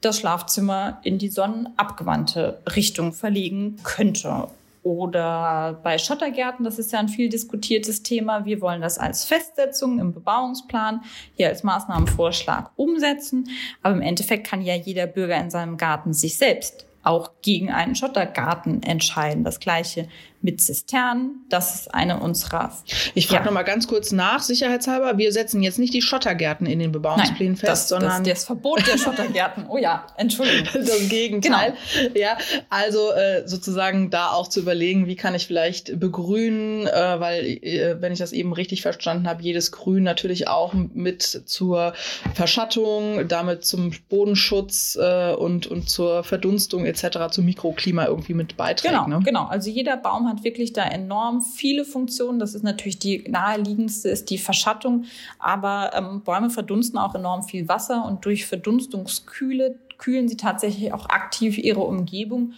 das 0.00 0.18
Schlafzimmer 0.18 0.98
in 1.02 1.18
die 1.18 1.28
sonnenabgewandte 1.28 2.60
Richtung 2.74 3.12
verlegen 3.12 3.76
könnte. 3.82 4.48
Oder 4.82 5.78
bei 5.82 5.98
Schottergärten, 5.98 6.64
das 6.64 6.78
ist 6.78 6.92
ja 6.92 7.00
ein 7.00 7.08
viel 7.08 7.28
diskutiertes 7.28 8.02
Thema. 8.02 8.46
Wir 8.46 8.62
wollen 8.62 8.80
das 8.80 8.96
als 8.96 9.24
Festsetzung 9.24 9.98
im 9.98 10.14
Bebauungsplan 10.14 11.02
hier 11.36 11.48
als 11.48 11.62
Maßnahmenvorschlag 11.64 12.70
umsetzen. 12.76 13.50
Aber 13.82 13.94
im 13.94 14.00
Endeffekt 14.00 14.46
kann 14.46 14.62
ja 14.62 14.74
jeder 14.74 15.06
Bürger 15.06 15.38
in 15.38 15.50
seinem 15.50 15.76
Garten 15.76 16.14
sich 16.14 16.38
selbst 16.38 16.86
auch 17.02 17.30
gegen 17.42 17.70
einen 17.70 17.94
Schottergarten 17.94 18.82
entscheiden. 18.82 19.44
Das 19.44 19.60
gleiche 19.60 20.08
mit 20.42 20.60
Zisternen. 20.60 21.44
Das 21.50 21.74
ist 21.74 21.94
eine 21.94 22.20
unserer. 22.20 22.72
Ich 23.14 23.26
frage 23.26 23.42
ja. 23.42 23.46
noch 23.46 23.52
mal 23.52 23.62
ganz 23.62 23.86
kurz 23.86 24.10
nach, 24.12 24.40
sicherheitshalber. 24.40 25.18
Wir 25.18 25.32
setzen 25.32 25.62
jetzt 25.62 25.78
nicht 25.78 25.92
die 25.92 26.00
Schottergärten 26.02 26.66
in 26.66 26.78
den 26.78 26.92
Bebauungsplänen 26.92 27.52
Nein, 27.54 27.56
fest, 27.56 27.72
das, 27.72 27.88
sondern 27.88 28.24
das, 28.24 28.38
das 28.38 28.44
Verbot 28.44 28.86
der 28.86 28.96
Schottergärten. 28.98 29.66
Oh 29.68 29.76
ja, 29.76 30.06
Entschuldigung. 30.16 30.68
Das 30.90 31.08
Gegenteil. 31.08 31.74
Genau. 32.02 32.18
Ja, 32.18 32.38
also 32.68 33.12
äh, 33.12 33.46
sozusagen 33.46 34.10
da 34.10 34.30
auch 34.30 34.48
zu 34.48 34.60
überlegen, 34.60 35.06
wie 35.06 35.16
kann 35.16 35.34
ich 35.34 35.46
vielleicht 35.46 35.98
begrünen, 36.00 36.86
äh, 36.86 37.20
weil 37.20 37.44
äh, 37.44 38.00
wenn 38.00 38.12
ich 38.12 38.18
das 38.18 38.32
eben 38.32 38.52
richtig 38.52 38.82
verstanden 38.82 39.28
habe, 39.28 39.42
jedes 39.42 39.72
Grün 39.72 40.02
natürlich 40.02 40.48
auch 40.48 40.72
mit 40.72 41.22
zur 41.22 41.92
Verschattung, 42.34 43.28
damit 43.28 43.64
zum 43.64 43.92
Bodenschutz 44.08 44.96
äh, 45.00 45.32
und 45.32 45.66
und 45.66 45.90
zur 45.90 46.24
Verdunstung 46.24 46.86
etc. 46.86 47.30
zum 47.30 47.44
Mikroklima 47.44 48.06
irgendwie 48.06 48.34
mit 48.34 48.56
beiträgt. 48.56 48.94
Genau, 48.94 49.06
ne? 49.06 49.20
genau. 49.24 49.46
Also 49.46 49.70
jeder 49.70 49.96
Baum 49.96 50.29
hat 50.30 50.44
wirklich 50.44 50.72
da 50.72 50.84
enorm 50.84 51.42
viele 51.42 51.84
Funktionen. 51.84 52.38
Das 52.38 52.54
ist 52.54 52.62
natürlich 52.62 52.98
die 52.98 53.24
naheliegendste, 53.28 54.08
ist 54.08 54.30
die 54.30 54.38
Verschattung. 54.38 55.04
Aber 55.38 55.90
ähm, 55.94 56.22
Bäume 56.22 56.48
verdunsten 56.48 56.98
auch 56.98 57.14
enorm 57.14 57.42
viel 57.42 57.68
Wasser 57.68 58.04
und 58.06 58.24
durch 58.24 58.46
Verdunstungskühle 58.46 59.78
kühlen 59.98 60.28
sie 60.28 60.36
tatsächlich 60.38 60.94
auch 60.94 61.10
aktiv 61.10 61.58
ihre 61.58 61.80
Umgebung 61.80 62.54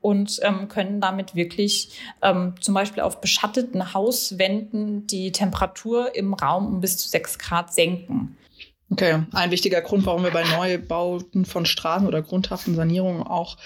und 0.00 0.38
ähm, 0.42 0.68
können 0.68 1.00
damit 1.00 1.34
wirklich 1.34 1.98
ähm, 2.22 2.54
zum 2.60 2.74
Beispiel 2.74 3.02
auf 3.02 3.20
beschatteten 3.20 3.94
Hauswänden 3.94 5.06
die 5.06 5.32
Temperatur 5.32 6.14
im 6.14 6.34
Raum 6.34 6.66
um 6.66 6.80
bis 6.80 6.98
zu 6.98 7.08
sechs 7.08 7.38
Grad 7.38 7.72
senken. 7.72 8.36
Okay, 8.94 9.24
ein 9.32 9.50
wichtiger 9.50 9.80
Grund, 9.80 10.06
warum 10.06 10.22
wir 10.22 10.30
bei 10.30 10.44
Neubauten 10.44 11.44
von 11.44 11.66
Straßen 11.66 12.06
oder 12.06 12.22
grundhaften 12.22 12.76
Sanierungen 12.76 13.24
auch 13.24 13.56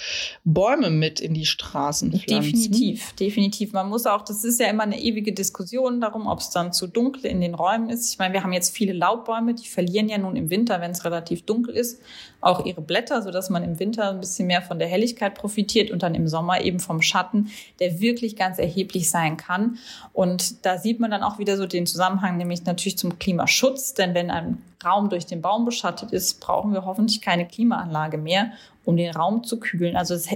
Bäume 0.44 0.88
mit 0.88 1.20
in 1.20 1.34
die 1.34 1.44
Straßen 1.44 2.12
pflanzen. 2.12 2.52
Definitiv, 2.54 3.12
definitiv. 3.12 3.74
Man 3.74 3.90
muss 3.90 4.06
auch, 4.06 4.22
das 4.22 4.42
ist 4.42 4.58
ja 4.58 4.68
immer 4.68 4.84
eine 4.84 4.98
ewige 4.98 5.34
Diskussion 5.34 6.00
darum, 6.00 6.26
ob 6.26 6.38
es 6.38 6.48
dann 6.48 6.72
zu 6.72 6.86
dunkel 6.86 7.26
in 7.26 7.42
den 7.42 7.52
Räumen 7.52 7.90
ist. 7.90 8.10
Ich 8.10 8.18
meine, 8.18 8.32
wir 8.32 8.42
haben 8.42 8.54
jetzt 8.54 8.74
viele 8.74 8.94
Laubbäume, 8.94 9.52
die 9.52 9.68
verlieren 9.68 10.08
ja 10.08 10.16
nun 10.16 10.34
im 10.34 10.48
Winter, 10.48 10.80
wenn 10.80 10.92
es 10.92 11.04
relativ 11.04 11.42
dunkel 11.42 11.74
ist, 11.74 12.00
auch 12.40 12.64
ihre 12.64 12.80
Blätter, 12.80 13.20
sodass 13.20 13.50
man 13.50 13.62
im 13.62 13.78
Winter 13.78 14.08
ein 14.08 14.20
bisschen 14.20 14.46
mehr 14.46 14.62
von 14.62 14.78
der 14.78 14.88
Helligkeit 14.88 15.34
profitiert 15.34 15.90
und 15.90 16.02
dann 16.02 16.14
im 16.14 16.26
Sommer 16.26 16.62
eben 16.62 16.80
vom 16.80 17.02
Schatten, 17.02 17.50
der 17.80 18.00
wirklich 18.00 18.34
ganz 18.34 18.58
erheblich 18.58 19.10
sein 19.10 19.36
kann. 19.36 19.76
Und 20.14 20.64
da 20.64 20.78
sieht 20.78 21.00
man 21.00 21.10
dann 21.10 21.22
auch 21.22 21.38
wieder 21.38 21.58
so 21.58 21.66
den 21.66 21.84
Zusammenhang, 21.84 22.38
nämlich 22.38 22.64
natürlich 22.64 22.96
zum 22.96 23.18
Klimaschutz, 23.18 23.92
denn 23.92 24.14
wenn 24.14 24.30
ein 24.30 24.62
Raum 24.84 25.08
durch 25.08 25.26
den 25.26 25.42
Baum 25.42 25.64
beschattet 25.64 26.12
ist, 26.12 26.40
brauchen 26.40 26.72
wir 26.72 26.84
hoffentlich 26.84 27.20
keine 27.20 27.46
Klimaanlage 27.46 28.18
mehr, 28.18 28.52
um 28.84 28.96
den 28.96 29.14
Raum 29.14 29.44
zu 29.44 29.58
kühlen. 29.58 29.96
Also 29.96 30.14
es 30.14 30.28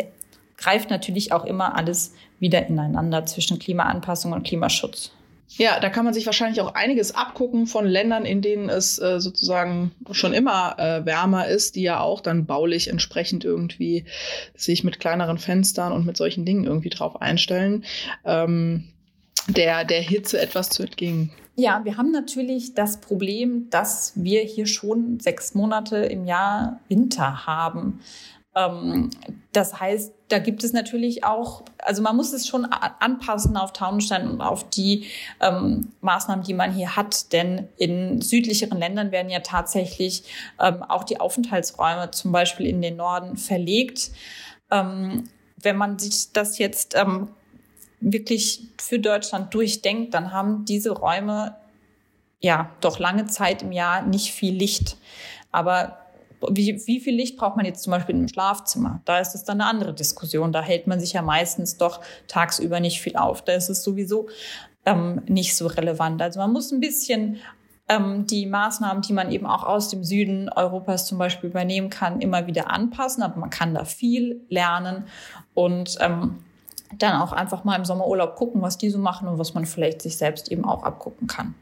greift 0.56 0.90
natürlich 0.90 1.32
auch 1.32 1.44
immer 1.44 1.76
alles 1.76 2.14
wieder 2.38 2.66
ineinander 2.66 3.24
zwischen 3.26 3.58
Klimaanpassung 3.58 4.32
und 4.32 4.44
Klimaschutz. 4.44 5.12
Ja, 5.56 5.80
da 5.80 5.90
kann 5.90 6.06
man 6.06 6.14
sich 6.14 6.24
wahrscheinlich 6.24 6.62
auch 6.62 6.74
einiges 6.74 7.14
abgucken 7.14 7.66
von 7.66 7.86
Ländern, 7.86 8.24
in 8.24 8.40
denen 8.40 8.70
es 8.70 8.98
äh, 8.98 9.20
sozusagen 9.20 9.92
schon 10.10 10.32
immer 10.32 10.78
äh, 10.78 11.04
wärmer 11.04 11.46
ist, 11.46 11.76
die 11.76 11.82
ja 11.82 12.00
auch 12.00 12.22
dann 12.22 12.46
baulich 12.46 12.88
entsprechend 12.88 13.44
irgendwie 13.44 14.06
sich 14.54 14.82
mit 14.82 14.98
kleineren 14.98 15.36
Fenstern 15.36 15.92
und 15.92 16.06
mit 16.06 16.16
solchen 16.16 16.46
Dingen 16.46 16.64
irgendwie 16.64 16.88
drauf 16.88 17.20
einstellen, 17.20 17.84
ähm, 18.24 18.88
der, 19.48 19.84
der 19.84 20.00
Hitze 20.00 20.40
etwas 20.40 20.70
zu 20.70 20.82
entgegen 20.82 21.32
ja, 21.54 21.84
wir 21.84 21.96
haben 21.98 22.10
natürlich 22.10 22.74
das 22.74 23.00
Problem, 23.00 23.68
dass 23.68 24.12
wir 24.16 24.42
hier 24.42 24.66
schon 24.66 25.20
sechs 25.20 25.54
Monate 25.54 25.96
im 25.98 26.24
Jahr 26.24 26.80
Winter 26.88 27.46
haben. 27.46 28.00
Ähm, 28.54 29.10
das 29.52 29.78
heißt, 29.78 30.14
da 30.28 30.38
gibt 30.38 30.64
es 30.64 30.72
natürlich 30.72 31.24
auch, 31.24 31.62
also 31.78 32.00
man 32.00 32.16
muss 32.16 32.32
es 32.32 32.46
schon 32.46 32.64
anpassen 32.64 33.58
auf 33.58 33.74
Taunusstein 33.74 34.28
und 34.28 34.40
auf 34.40 34.68
die 34.70 35.06
ähm, 35.40 35.92
Maßnahmen, 36.00 36.42
die 36.44 36.54
man 36.54 36.72
hier 36.72 36.96
hat. 36.96 37.34
Denn 37.34 37.68
in 37.76 38.22
südlicheren 38.22 38.78
Ländern 38.78 39.12
werden 39.12 39.30
ja 39.30 39.40
tatsächlich 39.40 40.24
ähm, 40.58 40.82
auch 40.82 41.04
die 41.04 41.20
Aufenthaltsräume 41.20 42.12
zum 42.12 42.32
Beispiel 42.32 42.66
in 42.66 42.80
den 42.80 42.96
Norden 42.96 43.36
verlegt. 43.36 44.10
Ähm, 44.70 45.24
wenn 45.60 45.76
man 45.76 45.98
sich 45.98 46.32
das 46.32 46.56
jetzt 46.58 46.94
ähm, 46.96 47.28
wirklich 48.02 48.60
für 48.78 48.98
Deutschland 48.98 49.54
durchdenkt, 49.54 50.14
dann 50.14 50.32
haben 50.32 50.64
diese 50.64 50.90
Räume 50.90 51.56
ja 52.40 52.70
doch 52.80 52.98
lange 52.98 53.26
Zeit 53.26 53.62
im 53.62 53.72
Jahr 53.72 54.02
nicht 54.02 54.32
viel 54.32 54.54
Licht. 54.54 54.96
Aber 55.52 55.98
wie, 56.50 56.82
wie 56.86 57.00
viel 57.00 57.14
Licht 57.14 57.36
braucht 57.36 57.56
man 57.56 57.64
jetzt 57.64 57.82
zum 57.82 57.92
Beispiel 57.92 58.16
im 58.16 58.28
Schlafzimmer? 58.28 59.00
Da 59.04 59.20
ist 59.20 59.34
es 59.34 59.44
dann 59.44 59.60
eine 59.60 59.70
andere 59.70 59.94
Diskussion. 59.94 60.52
Da 60.52 60.62
hält 60.62 60.86
man 60.86 60.98
sich 60.98 61.12
ja 61.12 61.22
meistens 61.22 61.76
doch 61.76 62.00
tagsüber 62.26 62.80
nicht 62.80 63.00
viel 63.00 63.16
auf. 63.16 63.42
Da 63.42 63.52
ist 63.52 63.68
es 63.68 63.84
sowieso 63.84 64.28
ähm, 64.84 65.22
nicht 65.26 65.56
so 65.56 65.68
relevant. 65.68 66.20
Also 66.20 66.40
man 66.40 66.52
muss 66.52 66.72
ein 66.72 66.80
bisschen 66.80 67.38
ähm, 67.88 68.26
die 68.26 68.46
Maßnahmen, 68.46 69.02
die 69.02 69.12
man 69.12 69.30
eben 69.30 69.46
auch 69.46 69.62
aus 69.62 69.88
dem 69.88 70.02
Süden 70.02 70.48
Europas 70.48 71.06
zum 71.06 71.18
Beispiel 71.18 71.50
übernehmen 71.50 71.90
kann, 71.90 72.20
immer 72.20 72.46
wieder 72.46 72.70
anpassen. 72.70 73.22
Aber 73.22 73.38
man 73.38 73.50
kann 73.50 73.74
da 73.74 73.84
viel 73.84 74.44
lernen 74.48 75.04
und 75.54 75.96
ähm, 76.00 76.38
dann 76.98 77.20
auch 77.20 77.32
einfach 77.32 77.64
mal 77.64 77.76
im 77.76 77.84
Sommerurlaub 77.84 78.36
gucken, 78.36 78.62
was 78.62 78.78
die 78.78 78.90
so 78.90 78.98
machen 78.98 79.28
und 79.28 79.38
was 79.38 79.54
man 79.54 79.66
vielleicht 79.66 80.02
sich 80.02 80.16
selbst 80.16 80.50
eben 80.50 80.64
auch 80.64 80.82
abgucken 80.82 81.26
kann. 81.26 81.54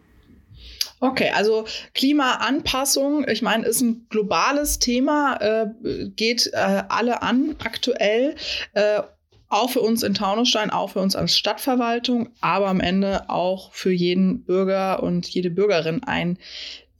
Okay, 1.02 1.30
also 1.34 1.64
Klimaanpassung, 1.94 3.26
ich 3.26 3.40
meine, 3.40 3.64
ist 3.64 3.80
ein 3.80 4.06
globales 4.10 4.78
Thema, 4.78 5.36
äh, 5.40 5.66
geht 6.14 6.50
äh, 6.52 6.82
alle 6.88 7.22
an 7.22 7.56
aktuell. 7.64 8.34
Äh, 8.74 9.02
auch 9.48 9.70
für 9.70 9.80
uns 9.80 10.04
in 10.04 10.14
Taunusstein, 10.14 10.70
auch 10.70 10.90
für 10.90 11.00
uns 11.00 11.16
als 11.16 11.36
Stadtverwaltung, 11.36 12.28
aber 12.40 12.68
am 12.68 12.80
Ende 12.80 13.28
auch 13.28 13.72
für 13.72 13.90
jeden 13.90 14.44
Bürger 14.44 15.02
und 15.02 15.26
jede 15.28 15.50
Bürgerin 15.50 16.04
ein 16.04 16.38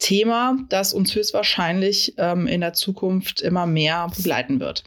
Thema, 0.00 0.56
das 0.68 0.92
uns 0.92 1.14
höchstwahrscheinlich 1.14 2.14
ähm, 2.18 2.46
in 2.48 2.60
der 2.60 2.72
Zukunft 2.72 3.40
immer 3.42 3.66
mehr 3.66 4.08
begleiten 4.16 4.58
wird. 4.58 4.82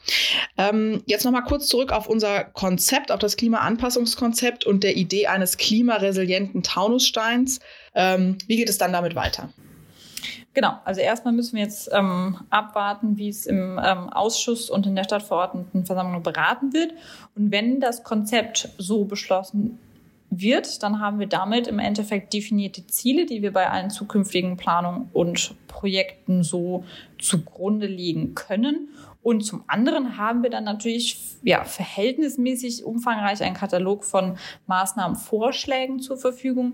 Ähm, 0.57 1.01
jetzt 1.05 1.23
nochmal 1.23 1.43
kurz 1.43 1.67
zurück 1.67 1.93
auf 1.93 2.07
unser 2.07 2.43
Konzept, 2.43 3.11
auf 3.11 3.19
das 3.19 3.37
Klimaanpassungskonzept 3.37 4.65
und 4.65 4.83
der 4.83 4.97
Idee 4.97 5.27
eines 5.27 5.57
klimaresilienten 5.57 6.63
Taunussteins. 6.63 7.61
Ähm, 7.95 8.37
wie 8.47 8.57
geht 8.57 8.69
es 8.69 8.77
dann 8.77 8.91
damit 8.91 9.15
weiter? 9.15 9.49
Genau, 10.55 10.73
also 10.85 11.01
erstmal 11.01 11.33
müssen 11.33 11.55
wir 11.55 11.63
jetzt 11.63 11.89
ähm, 11.91 12.37
abwarten, 12.49 13.17
wie 13.17 13.29
es 13.29 13.45
im 13.47 13.79
ähm, 13.83 14.09
Ausschuss 14.09 14.69
und 14.69 14.85
in 14.85 14.95
der 14.95 15.03
Stadtverordnetenversammlung 15.03 16.21
beraten 16.21 16.73
wird. 16.73 16.93
Und 17.35 17.51
wenn 17.51 17.79
das 17.79 18.03
Konzept 18.03 18.69
so 18.77 19.05
beschlossen 19.05 19.79
wird, 20.41 20.83
dann 20.83 20.99
haben 20.99 21.19
wir 21.19 21.27
damit 21.27 21.67
im 21.67 21.79
Endeffekt 21.79 22.33
definierte 22.33 22.85
Ziele, 22.87 23.25
die 23.25 23.41
wir 23.41 23.51
bei 23.51 23.69
allen 23.69 23.89
zukünftigen 23.89 24.57
Planungen 24.57 25.09
und 25.13 25.55
Projekten 25.67 26.43
so 26.43 26.83
zugrunde 27.19 27.87
legen 27.87 28.35
können. 28.35 28.89
Und 29.21 29.45
zum 29.45 29.63
anderen 29.67 30.17
haben 30.17 30.43
wir 30.43 30.49
dann 30.49 30.65
natürlich 30.65 31.17
ja, 31.43 31.63
verhältnismäßig 31.63 32.83
umfangreich 32.83 33.41
einen 33.41 33.55
Katalog 33.55 34.03
von 34.03 34.37
Maßnahmenvorschlägen 34.67 35.99
zur 35.99 36.17
Verfügung, 36.17 36.73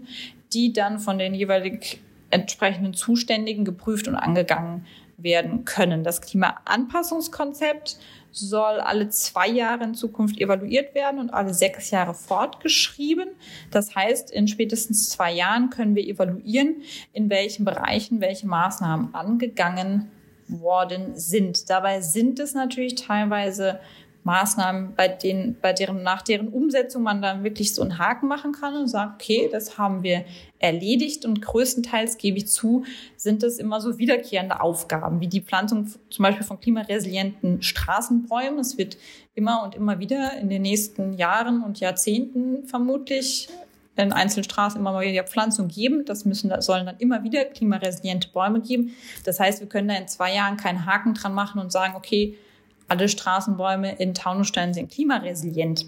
die 0.53 0.73
dann 0.73 0.99
von 0.99 1.19
den 1.19 1.35
jeweilig 1.35 2.01
entsprechenden 2.31 2.93
Zuständigen 2.93 3.65
geprüft 3.65 4.07
und 4.07 4.15
angegangen 4.15 4.85
werden 5.17 5.65
können. 5.65 6.03
Das 6.03 6.21
Klimaanpassungskonzept 6.21 7.97
soll 8.31 8.79
alle 8.79 9.09
zwei 9.09 9.47
Jahre 9.47 9.83
in 9.83 9.95
Zukunft 9.95 10.39
evaluiert 10.39 10.95
werden 10.95 11.19
und 11.19 11.31
alle 11.31 11.53
sechs 11.53 11.91
Jahre 11.91 12.13
fortgeschrieben. 12.13 13.29
Das 13.71 13.95
heißt, 13.95 14.31
in 14.31 14.47
spätestens 14.47 15.09
zwei 15.09 15.33
Jahren 15.33 15.69
können 15.69 15.95
wir 15.95 16.07
evaluieren, 16.07 16.81
in 17.13 17.29
welchen 17.29 17.65
Bereichen 17.65 18.21
welche 18.21 18.47
Maßnahmen 18.47 19.13
angegangen 19.13 20.11
worden 20.47 21.15
sind. 21.15 21.69
Dabei 21.69 22.01
sind 22.01 22.39
es 22.39 22.53
natürlich 22.53 22.95
teilweise 22.95 23.79
Maßnahmen, 24.23 24.95
bei 24.95 25.07
denen, 25.07 25.57
bei 25.61 25.73
deren, 25.73 26.03
nach 26.03 26.21
deren 26.21 26.49
Umsetzung 26.49 27.03
man 27.03 27.21
dann 27.21 27.43
wirklich 27.43 27.73
so 27.73 27.81
einen 27.81 27.97
Haken 27.97 28.27
machen 28.27 28.51
kann 28.51 28.75
und 28.75 28.87
sagt, 28.87 29.21
okay, 29.21 29.49
das 29.51 29.77
haben 29.77 30.03
wir 30.03 30.25
erledigt 30.59 31.25
und 31.25 31.41
größtenteils 31.41 32.17
gebe 32.17 32.37
ich 32.37 32.47
zu, 32.47 32.83
sind 33.15 33.43
es 33.43 33.57
immer 33.57 33.79
so 33.79 33.97
wiederkehrende 33.97 34.61
Aufgaben, 34.61 35.21
wie 35.21 35.27
die 35.27 35.41
Pflanzung 35.41 35.87
zum 36.09 36.23
Beispiel 36.23 36.45
von 36.45 36.59
klimaresilienten 36.59 37.61
Straßenbäumen. 37.61 38.59
Es 38.59 38.77
wird 38.77 38.97
immer 39.35 39.63
und 39.63 39.75
immer 39.75 39.99
wieder 39.99 40.37
in 40.37 40.49
den 40.49 40.63
nächsten 40.63 41.13
Jahren 41.13 41.63
und 41.63 41.79
Jahrzehnten 41.79 42.65
vermutlich 42.65 43.47
in 43.95 44.13
einzelnen 44.13 44.43
Straßen 44.43 44.79
immer 44.79 44.93
mal 44.93 45.05
wieder 45.05 45.23
Pflanzung 45.23 45.67
geben. 45.67 46.05
Das 46.05 46.25
müssen, 46.25 46.51
sollen 46.61 46.85
dann 46.85 46.97
immer 46.99 47.23
wieder 47.23 47.45
klimaresiliente 47.45 48.29
Bäume 48.29 48.61
geben. 48.61 48.95
Das 49.25 49.39
heißt, 49.39 49.59
wir 49.59 49.67
können 49.67 49.87
da 49.87 49.95
in 49.95 50.07
zwei 50.07 50.33
Jahren 50.33 50.57
keinen 50.57 50.85
Haken 50.85 51.13
dran 51.13 51.33
machen 51.33 51.59
und 51.59 51.71
sagen, 51.71 51.95
okay, 51.95 52.37
alle 52.89 53.09
Straßenbäume 53.09 53.95
in 53.95 54.13
Taunusstein 54.13 54.73
sind 54.73 54.91
klimaresilient. 54.91 55.85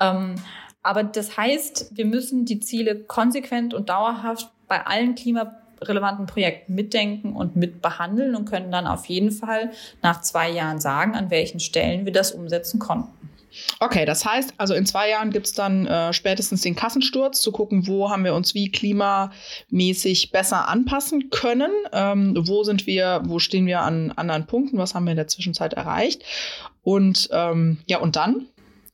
Ähm, 0.00 0.36
aber 0.82 1.04
das 1.04 1.36
heißt, 1.36 1.96
wir 1.96 2.06
müssen 2.06 2.44
die 2.44 2.60
Ziele 2.60 2.96
konsequent 2.96 3.72
und 3.72 3.88
dauerhaft 3.88 4.50
bei 4.66 4.84
allen 4.84 5.14
klimarelevanten 5.14 6.26
Projekten 6.26 6.74
mitdenken 6.74 7.34
und 7.34 7.54
mitbehandeln 7.54 8.34
und 8.34 8.46
können 8.46 8.72
dann 8.72 8.86
auf 8.86 9.06
jeden 9.06 9.30
Fall 9.30 9.70
nach 10.02 10.22
zwei 10.22 10.50
Jahren 10.50 10.80
sagen, 10.80 11.14
an 11.14 11.30
welchen 11.30 11.60
Stellen 11.60 12.04
wir 12.04 12.12
das 12.12 12.32
umsetzen 12.32 12.80
konnten. 12.80 13.21
Okay, 13.80 14.04
das 14.04 14.24
heißt, 14.24 14.54
also 14.58 14.74
in 14.74 14.86
zwei 14.86 15.10
Jahren 15.10 15.30
gibt 15.30 15.46
es 15.46 15.52
dann 15.52 15.86
äh, 15.86 16.12
spätestens 16.12 16.62
den 16.62 16.76
Kassensturz, 16.76 17.40
zu 17.40 17.52
gucken, 17.52 17.86
wo 17.86 18.10
haben 18.10 18.24
wir 18.24 18.34
uns 18.34 18.54
wie 18.54 18.70
klimamäßig 18.70 20.30
besser 20.30 20.68
anpassen 20.68 21.30
können, 21.30 21.70
ähm, 21.92 22.34
wo 22.46 22.64
sind 22.64 22.86
wir, 22.86 23.22
wo 23.24 23.38
stehen 23.38 23.66
wir 23.66 23.80
an 23.80 24.12
anderen 24.12 24.46
Punkten, 24.46 24.78
was 24.78 24.94
haben 24.94 25.04
wir 25.04 25.12
in 25.12 25.16
der 25.16 25.28
Zwischenzeit 25.28 25.74
erreicht. 25.74 26.22
Und 26.82 27.28
ähm, 27.32 27.78
ja, 27.86 27.98
und 27.98 28.16
dann? 28.16 28.46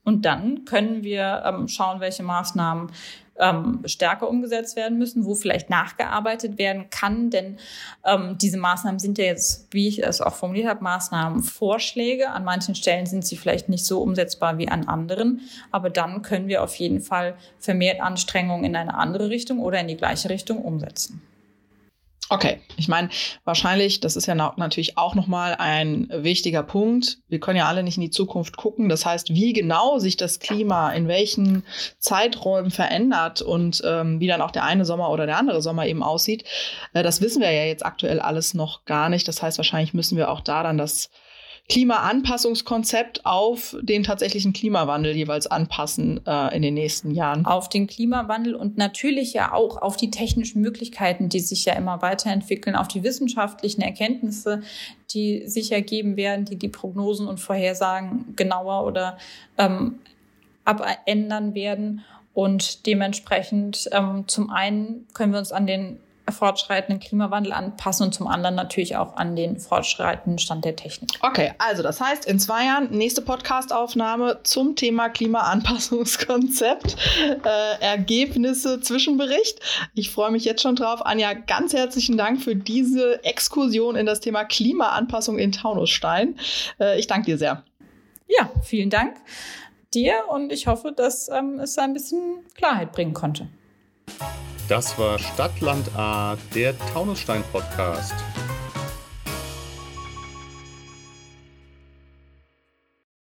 Und 0.09 0.23
dann 0.23 0.65
können 0.65 1.03
wir 1.03 1.43
ähm, 1.45 1.69
schauen, 1.69 2.01
welche 2.01 2.23
Maßnahmen 2.23 2.91
ähm, 3.39 3.83
stärker 3.85 4.27
umgesetzt 4.27 4.75
werden 4.75 4.97
müssen, 4.97 5.27
wo 5.27 5.35
vielleicht 5.35 5.69
nachgearbeitet 5.69 6.57
werden 6.57 6.89
kann. 6.89 7.29
Denn 7.29 7.59
ähm, 8.07 8.39
diese 8.41 8.57
Maßnahmen 8.57 8.99
sind 8.99 9.19
ja 9.19 9.25
jetzt, 9.25 9.69
wie 9.71 9.87
ich 9.87 10.03
es 10.03 10.23
auch 10.23 10.35
formuliert 10.35 10.67
habe, 10.67 10.83
Maßnahmenvorschläge. 10.83 12.31
An 12.31 12.43
manchen 12.43 12.75
Stellen 12.75 13.05
sind 13.05 13.27
sie 13.27 13.37
vielleicht 13.37 13.69
nicht 13.69 13.85
so 13.85 14.01
umsetzbar 14.01 14.57
wie 14.57 14.69
an 14.69 14.89
anderen. 14.89 15.43
Aber 15.73 15.91
dann 15.91 16.23
können 16.23 16.49
wir 16.49 16.63
auf 16.63 16.77
jeden 16.77 17.03
Fall 17.03 17.35
vermehrt 17.59 18.01
Anstrengungen 18.01 18.65
in 18.65 18.77
eine 18.77 18.95
andere 18.95 19.29
Richtung 19.29 19.59
oder 19.59 19.79
in 19.79 19.89
die 19.89 19.97
gleiche 19.99 20.31
Richtung 20.31 20.65
umsetzen. 20.65 21.21
Okay, 22.31 22.61
ich 22.77 22.89
meine, 22.89 23.09
wahrscheinlich, 23.45 24.01
das 24.01 24.15
ist 24.15 24.27
ja 24.27 24.35
natürlich 24.35 24.99
auch 24.99 25.15
nochmal 25.15 25.55
ein 25.59 26.09
wichtiger 26.13 26.63
Punkt. 26.63 27.19
Wir 27.29 27.41
können 27.41 27.57
ja 27.57 27.67
alle 27.67 27.83
nicht 27.83 27.97
in 27.97 28.03
die 28.03 28.11
Zukunft 28.11 28.59
gucken. 28.59 28.91
Das 28.91 29.07
heißt, 29.07 29.31
wie 29.31 29.55
genau 29.55 29.99
sich 29.99 30.19
das 30.19 30.39
Klima 30.39 30.93
in 30.93 31.09
welchen 31.09 31.65
Zeiträumen 31.99 32.71
verändert 32.71 33.41
und 33.41 33.83
ähm, 33.87 34.21
wie 34.21 34.27
dann 34.27 34.43
auch 34.43 34.51
der 34.51 34.65
eine 34.65 34.85
Sommer 34.85 35.11
oder 35.11 35.25
der 35.25 35.39
andere 35.39 35.63
Sommer 35.63 35.87
eben 35.87 36.03
aussieht, 36.03 36.45
äh, 36.93 37.03
das 37.03 37.23
wissen 37.23 37.41
wir 37.41 37.51
ja 37.51 37.65
jetzt 37.65 37.87
aktuell 37.87 38.21
alles 38.21 38.53
noch 38.53 38.85
gar 38.85 39.09
nicht. 39.09 39.27
Das 39.27 39.43
heißt, 39.43 39.57
wahrscheinlich 39.57 39.95
müssen 39.95 40.19
wir 40.19 40.31
auch 40.31 40.43
da 40.43 40.63
dann 40.63 40.77
das 40.77 41.09
Klimaanpassungskonzept 41.69 43.27
auf 43.27 43.77
den 43.83 44.03
tatsächlichen 44.03 44.55
Klimawandel 44.55 45.15
jeweils 45.15 45.47
anpassen 45.47 46.21
äh, 46.27 46.57
in 46.57 46.63
den 46.63 46.73
nächsten 46.73 47.11
Jahren. 47.11 47.45
Auf 47.45 47.69
den 47.69 47.87
Klimawandel 47.87 48.55
und 48.55 48.79
natürlich 48.79 49.35
ja 49.35 49.53
auch 49.53 49.77
auf 49.83 49.99
die 49.99 50.11
technischen 50.11 50.63
Möglichkeiten, 50.63 51.29
die 51.29 51.41
sich 51.41 51.67
ja 51.67 51.75
immer 51.75 52.01
weiterentwickeln, 52.01 52.75
auf 52.75 52.89
die 52.89 53.03
wissenschaftlichen 53.03 53.83
Erkenntnisse, 53.83 54.63
die 55.11 55.47
sich 55.47 55.71
ergeben 55.71 56.17
werden, 56.17 56.47
die 56.47 56.57
die 56.57 56.69
Prognosen 56.69 57.29
und 57.29 57.39
Vorhersagen 57.39 58.35
genauer 58.35 58.87
oder 58.87 59.19
ähm, 59.59 59.99
abändern 60.65 61.55
werden. 61.55 62.03
Und 62.33 62.87
dementsprechend 62.87 63.91
ähm, 63.93 64.25
zum 64.27 64.49
einen 64.49 65.07
können 65.13 65.33
wir 65.33 65.39
uns 65.39 65.53
an 65.53 65.67
den 65.67 65.99
fortschreitenden 66.33 67.01
Klimawandel 67.01 67.53
anpassen 67.53 68.07
und 68.07 68.13
zum 68.13 68.27
anderen 68.27 68.55
natürlich 68.55 68.97
auch 68.97 69.17
an 69.17 69.37
den 69.37 69.59
fortschreitenden 69.59 70.39
Stand 70.39 70.65
der 70.65 70.77
Technik. 70.77 71.11
Okay, 71.21 71.53
also 71.59 71.83
das 71.83 72.01
heißt, 72.01 72.25
in 72.27 72.39
zwei 72.39 72.67
Jahren 72.67 72.91
nächste 72.91 73.23
Podcastaufnahme 73.23 74.41
zum 74.43 74.77
Thema 74.77 75.09
Klimaanpassungskonzept, 75.09 76.97
äh, 77.45 77.83
Ergebnisse, 77.83 78.81
Zwischenbericht. 78.81 79.61
Ich 79.95 80.11
freue 80.11 80.31
mich 80.31 80.45
jetzt 80.45 80.63
schon 80.63 80.77
drauf. 80.77 81.05
Anja, 81.05 81.35
ganz 81.35 81.73
herzlichen 81.73 82.17
Dank 82.17 82.43
für 82.43 82.57
diese 82.57 83.23
Exkursion 83.25 83.97
in 83.97 84.07
das 84.07 84.21
Thema 84.21 84.45
Klimaanpassung 84.45 85.39
in 85.39 85.53
Taunusstein. 85.53 86.39
Äh, 86.81 86.99
ich 86.99 87.07
danke 87.07 87.27
dir 87.27 87.39
sehr. 87.39 87.65
Ja, 88.29 88.51
vielen 88.63 88.91
Dank 88.91 89.17
dir 89.95 90.25
und 90.29 90.53
ich 90.53 90.67
hoffe, 90.67 90.93
dass 90.93 91.29
ähm, 91.29 91.59
es 91.61 91.79
ein 91.79 91.95
bisschen 91.95 92.45
Klarheit 92.55 92.93
bringen 92.93 93.15
konnte. 93.15 93.49
Das 94.69 94.99
war 94.99 95.19
Stadtland 95.19 95.89
A, 95.97 96.37
der 96.55 96.75
Taunusstein 96.93 97.43
Podcast. 97.53 98.15